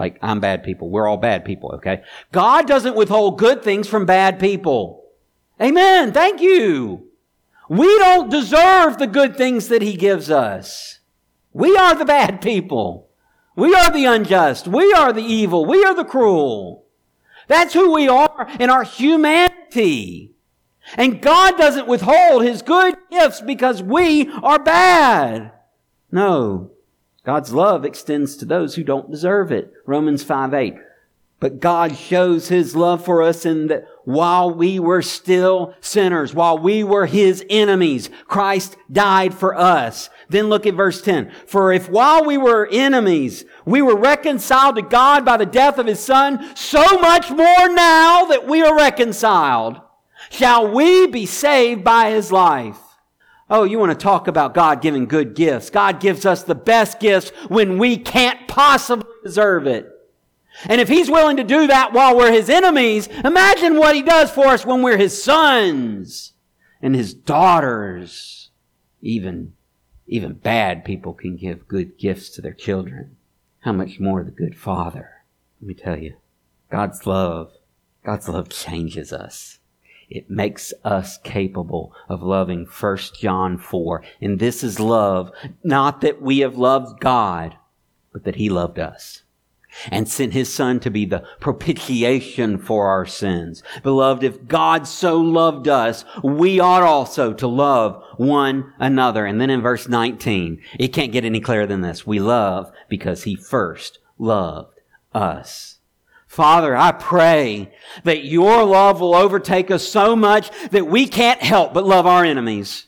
Like, 0.00 0.18
I'm 0.22 0.40
bad 0.40 0.64
people. 0.64 0.88
We're 0.88 1.06
all 1.06 1.18
bad 1.18 1.44
people, 1.44 1.72
okay? 1.74 2.02
God 2.32 2.66
doesn't 2.66 2.96
withhold 2.96 3.38
good 3.38 3.62
things 3.62 3.86
from 3.86 4.06
bad 4.06 4.40
people. 4.40 5.04
Amen. 5.60 6.12
Thank 6.12 6.40
you. 6.40 7.06
We 7.68 7.98
don't 7.98 8.30
deserve 8.30 8.96
the 8.96 9.06
good 9.06 9.36
things 9.36 9.68
that 9.68 9.82
He 9.82 9.96
gives 9.96 10.30
us. 10.30 11.00
We 11.52 11.76
are 11.76 11.94
the 11.94 12.06
bad 12.06 12.40
people. 12.40 13.10
We 13.54 13.74
are 13.74 13.92
the 13.92 14.06
unjust. 14.06 14.66
We 14.66 14.90
are 14.94 15.12
the 15.12 15.22
evil. 15.22 15.66
We 15.66 15.84
are 15.84 15.94
the 15.94 16.06
cruel. 16.06 16.86
That's 17.46 17.74
who 17.74 17.92
we 17.92 18.08
are 18.08 18.48
in 18.58 18.70
our 18.70 18.84
humanity. 18.84 20.32
And 20.94 21.20
God 21.20 21.58
doesn't 21.58 21.88
withhold 21.88 22.42
His 22.42 22.62
good 22.62 22.96
gifts 23.10 23.42
because 23.42 23.82
we 23.82 24.30
are 24.30 24.58
bad. 24.58 25.52
No. 26.10 26.70
God's 27.24 27.52
love 27.52 27.84
extends 27.84 28.36
to 28.36 28.44
those 28.44 28.74
who 28.74 28.84
don't 28.84 29.10
deserve 29.10 29.52
it. 29.52 29.72
Romans 29.86 30.22
5 30.22 30.54
8. 30.54 30.74
But 31.38 31.60
God 31.60 31.96
shows 31.96 32.48
His 32.48 32.76
love 32.76 33.04
for 33.04 33.22
us 33.22 33.46
in 33.46 33.68
that 33.68 33.86
while 34.04 34.52
we 34.52 34.78
were 34.78 35.02
still 35.02 35.74
sinners, 35.80 36.34
while 36.34 36.58
we 36.58 36.84
were 36.84 37.06
His 37.06 37.44
enemies, 37.48 38.10
Christ 38.26 38.76
died 38.92 39.32
for 39.32 39.56
us. 39.56 40.10
Then 40.28 40.48
look 40.48 40.66
at 40.66 40.74
verse 40.74 41.00
10. 41.00 41.30
For 41.46 41.72
if 41.72 41.88
while 41.88 42.24
we 42.24 42.36
were 42.36 42.68
enemies, 42.70 43.44
we 43.64 43.80
were 43.80 43.96
reconciled 43.96 44.76
to 44.76 44.82
God 44.82 45.24
by 45.24 45.38
the 45.38 45.46
death 45.46 45.78
of 45.78 45.86
His 45.86 46.00
Son, 46.00 46.54
so 46.54 46.82
much 47.00 47.30
more 47.30 47.68
now 47.68 48.26
that 48.26 48.46
we 48.46 48.62
are 48.62 48.76
reconciled 48.76 49.80
shall 50.30 50.70
we 50.70 51.06
be 51.06 51.26
saved 51.26 51.84
by 51.84 52.10
his 52.10 52.30
life. 52.30 52.78
Oh, 53.50 53.64
you 53.64 53.80
want 53.80 53.90
to 53.90 54.00
talk 54.00 54.28
about 54.28 54.54
God 54.54 54.80
giving 54.80 55.06
good 55.06 55.34
gifts. 55.34 55.70
God 55.70 55.98
gives 55.98 56.24
us 56.24 56.44
the 56.44 56.54
best 56.54 57.00
gifts 57.00 57.30
when 57.48 57.78
we 57.78 57.96
can't 57.96 58.46
possibly 58.46 59.10
deserve 59.24 59.66
it. 59.66 59.90
And 60.66 60.80
if 60.80 60.88
he's 60.88 61.10
willing 61.10 61.36
to 61.36 61.44
do 61.44 61.66
that 61.66 61.92
while 61.92 62.16
we're 62.16 62.32
his 62.32 62.48
enemies, 62.48 63.08
imagine 63.24 63.76
what 63.76 63.96
he 63.96 64.02
does 64.02 64.30
for 64.30 64.46
us 64.46 64.64
when 64.64 64.82
we're 64.82 64.98
his 64.98 65.20
sons 65.20 66.34
and 66.80 66.94
his 66.94 67.12
daughters. 67.12 68.50
Even, 69.02 69.54
even 70.06 70.34
bad 70.34 70.84
people 70.84 71.12
can 71.12 71.36
give 71.36 71.66
good 71.66 71.98
gifts 71.98 72.30
to 72.30 72.42
their 72.42 72.54
children. 72.54 73.16
How 73.60 73.72
much 73.72 73.98
more 73.98 74.22
the 74.22 74.30
good 74.30 74.56
father? 74.56 75.24
Let 75.60 75.68
me 75.68 75.74
tell 75.74 75.98
you, 75.98 76.14
God's 76.70 77.04
love, 77.04 77.52
God's 78.04 78.28
love 78.28 78.48
changes 78.48 79.12
us 79.12 79.59
it 80.10 80.28
makes 80.28 80.74
us 80.84 81.18
capable 81.18 81.94
of 82.08 82.22
loving 82.22 82.66
1 82.66 82.96
John 83.18 83.56
4. 83.56 84.02
And 84.20 84.38
this 84.38 84.62
is 84.62 84.80
love, 84.80 85.30
not 85.62 86.00
that 86.00 86.20
we 86.20 86.40
have 86.40 86.58
loved 86.58 87.00
God, 87.00 87.56
but 88.12 88.24
that 88.24 88.36
He 88.36 88.50
loved 88.50 88.78
us 88.78 89.22
and 89.90 90.08
sent 90.08 90.32
his 90.32 90.52
son 90.52 90.80
to 90.80 90.90
be 90.90 91.04
the 91.04 91.24
propitiation 91.40 92.58
for 92.58 92.88
our 92.88 93.06
sins. 93.06 93.62
Beloved, 93.82 94.22
if 94.22 94.46
God 94.46 94.86
so 94.86 95.18
loved 95.20 95.68
us, 95.68 96.04
we 96.22 96.60
ought 96.60 96.82
also 96.82 97.32
to 97.34 97.46
love 97.46 98.02
one 98.16 98.72
another. 98.78 99.24
And 99.24 99.40
then 99.40 99.50
in 99.50 99.62
verse 99.62 99.88
19, 99.88 100.60
it 100.78 100.88
can't 100.88 101.12
get 101.12 101.24
any 101.24 101.40
clearer 101.40 101.66
than 101.66 101.80
this. 101.80 102.06
We 102.06 102.18
love 102.18 102.72
because 102.88 103.24
he 103.24 103.36
first 103.36 103.98
loved 104.18 104.80
us. 105.14 105.78
Father, 106.30 106.76
I 106.76 106.92
pray 106.92 107.72
that 108.04 108.24
your 108.24 108.62
love 108.62 109.00
will 109.00 109.16
overtake 109.16 109.68
us 109.68 109.82
so 109.82 110.14
much 110.14 110.48
that 110.68 110.86
we 110.86 111.08
can't 111.08 111.42
help 111.42 111.74
but 111.74 111.84
love 111.84 112.06
our 112.06 112.24
enemies. 112.24 112.86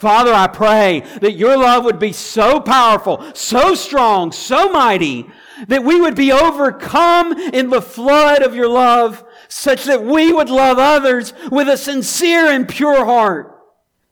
Father, 0.00 0.34
I 0.34 0.48
pray 0.48 1.04
that 1.20 1.36
your 1.36 1.56
love 1.56 1.84
would 1.84 2.00
be 2.00 2.10
so 2.10 2.58
powerful, 2.58 3.24
so 3.32 3.76
strong, 3.76 4.32
so 4.32 4.72
mighty 4.72 5.30
that 5.68 5.84
we 5.84 6.00
would 6.00 6.16
be 6.16 6.32
overcome 6.32 7.38
in 7.38 7.70
the 7.70 7.80
flood 7.80 8.42
of 8.42 8.56
your 8.56 8.68
love, 8.68 9.22
such 9.46 9.84
that 9.84 10.02
we 10.02 10.32
would 10.32 10.50
love 10.50 10.76
others 10.76 11.32
with 11.52 11.68
a 11.68 11.76
sincere 11.76 12.46
and 12.46 12.68
pure 12.68 13.04
heart, 13.04 13.56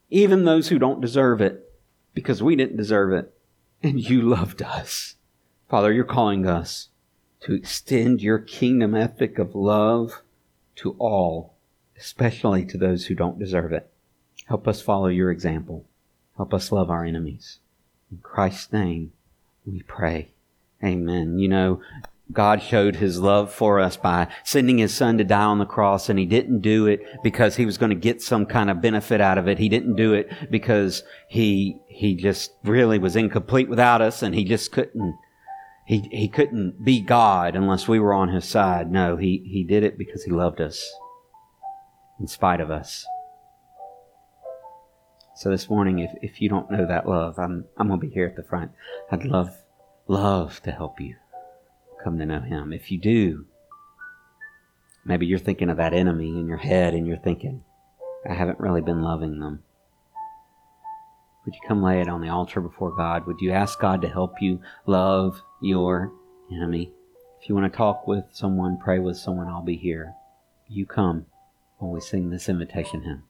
even 0.09 0.45
those 0.45 0.69
who 0.69 0.79
don't 0.79 1.01
deserve 1.01 1.41
it, 1.41 1.69
because 2.15 2.45
we 2.45 2.55
didn't 2.55 2.77
deserve 2.77 3.13
it, 3.13 3.35
and 3.83 4.09
you 4.09 4.23
loved 4.23 4.63
us. 4.63 5.17
Father, 5.69 5.93
you're 5.93 6.05
calling 6.05 6.47
us 6.47 6.91
to 7.45 7.55
extend 7.55 8.23
your 8.23 8.39
kingdom 8.39 8.95
ethic 8.95 9.39
of 9.39 9.55
love 9.55 10.23
to 10.77 10.95
all, 10.99 11.55
especially 11.99 12.65
to 12.67 12.79
those 12.79 13.07
who 13.07 13.15
don't 13.15 13.39
deserve 13.39 13.73
it. 13.73 13.91
Help 14.47 14.69
us 14.69 14.81
follow 14.81 15.09
your 15.09 15.31
example. 15.31 15.85
Help 16.37 16.55
us 16.55 16.73
love 16.73 16.91
our 16.91 17.05
enemies. 17.05 17.59
In 18.11 18.19
Christ's 18.19 18.73
name, 18.73 19.13
we 19.67 19.83
pray. 19.83 20.29
Amen. 20.83 21.39
You 21.39 21.49
know, 21.49 21.81
God 22.33 22.63
showed 22.63 22.97
his 22.97 23.21
love 23.21 23.53
for 23.53 23.79
us 23.79 23.97
by 23.97 24.29
sending 24.45 24.79
his 24.79 24.95
son 24.95 25.19
to 25.19 25.25
die 25.25 25.43
on 25.43 25.59
the 25.59 25.67
cross 25.67 26.09
and 26.09 26.19
he 26.19 26.27
didn't 26.27 26.61
do 26.61 26.87
it 26.87 27.03
because 27.23 27.57
he 27.57 27.67
was 27.67 27.79
going 27.79 27.91
to 27.91 27.97
get 27.97 28.23
some 28.23 28.47
kind 28.47 28.71
of 28.71 28.81
benefit 28.81 29.21
out 29.21 29.39
of 29.39 29.49
it. 29.49 29.59
He 29.59 29.69
didn't 29.69 29.97
do 29.97 30.15
it 30.15 30.31
because 30.51 31.03
he, 31.29 31.79
he 31.89 32.15
just 32.15 32.53
really 32.65 32.99
was 32.99 33.17
incomplete 33.17 33.69
without 33.69 34.01
us 34.01 34.23
and 34.23 34.35
he 34.35 34.45
just 34.45 34.73
couldn't, 34.73 35.17
he, 35.93 36.09
he 36.11 36.29
couldn't 36.29 36.83
be 36.83 37.01
God 37.01 37.55
unless 37.55 37.87
we 37.87 38.01
were 38.01 38.15
on 38.15 38.31
his 38.31 38.47
side. 38.47 38.91
No, 38.91 39.19
he, 39.19 39.43
he 39.45 39.63
did 39.63 39.85
it 39.85 39.99
because 39.99 40.25
he 40.25 40.31
loved 40.31 40.59
us 40.59 40.91
in 42.19 42.27
spite 42.27 42.63
of 42.63 42.71
us. 42.71 43.05
So 45.37 45.51
this 45.51 45.69
morning, 45.69 45.99
if, 45.99 46.11
if 46.23 46.41
you 46.41 46.49
don't 46.49 46.71
know 46.71 46.87
that 46.87 47.07
love, 47.07 47.39
I'm, 47.39 47.67
I'm 47.77 47.89
going 47.89 48.01
to 48.01 48.07
be 48.07 48.13
here 48.13 48.27
at 48.27 48.37
the 48.37 48.43
front. 48.43 48.71
I'd 49.11 49.25
love 49.25 49.55
love 50.09 50.63
to 50.63 50.73
help 50.73 50.99
you 50.99 51.17
come 52.03 52.19
to 52.19 52.25
know 52.25 52.41
Him. 52.41 52.73
If 52.73 52.91
you 52.91 52.99
do, 52.99 53.45
maybe 55.05 55.27
you're 55.27 55.39
thinking 55.39 55.69
of 55.69 55.77
that 55.77 55.93
enemy 55.93 56.29
in 56.29 56.49
your 56.49 56.57
head 56.57 56.95
and 56.95 57.07
you're 57.07 57.19
thinking, 57.19 57.65
I 58.27 58.33
haven't 58.33 58.61
really 58.61 58.81
been 58.81 59.03
loving 59.03 59.41
them. 59.41 59.63
Would 61.45 61.55
you 61.55 61.61
come 61.69 61.83
lay 61.83 62.01
it 62.01 62.09
on 62.09 62.23
the 62.23 62.31
altar 62.31 62.63
before 62.63 62.97
God? 62.97 63.27
Would 63.27 63.41
you 63.41 63.53
ask 63.53 63.79
God 63.79 64.01
to 64.03 64.09
help 64.09 64.41
you 64.41 64.61
love 64.87 65.43
your 65.63 66.13
enemy? 66.53 66.93
If 67.41 67.49
you 67.49 67.55
want 67.55 67.73
to 67.73 67.77
talk 67.77 68.07
with 68.07 68.25
someone, 68.33 68.79
pray 68.79 68.99
with 68.99 69.17
someone, 69.17 69.49
I'll 69.49 69.63
be 69.63 69.77
here. 69.77 70.15
You 70.69 70.87
come 70.87 71.27
when 71.79 71.91
we 71.91 72.01
sing 72.01 72.31
this 72.31 72.49
invitation 72.49 73.03
hymn. 73.03 73.25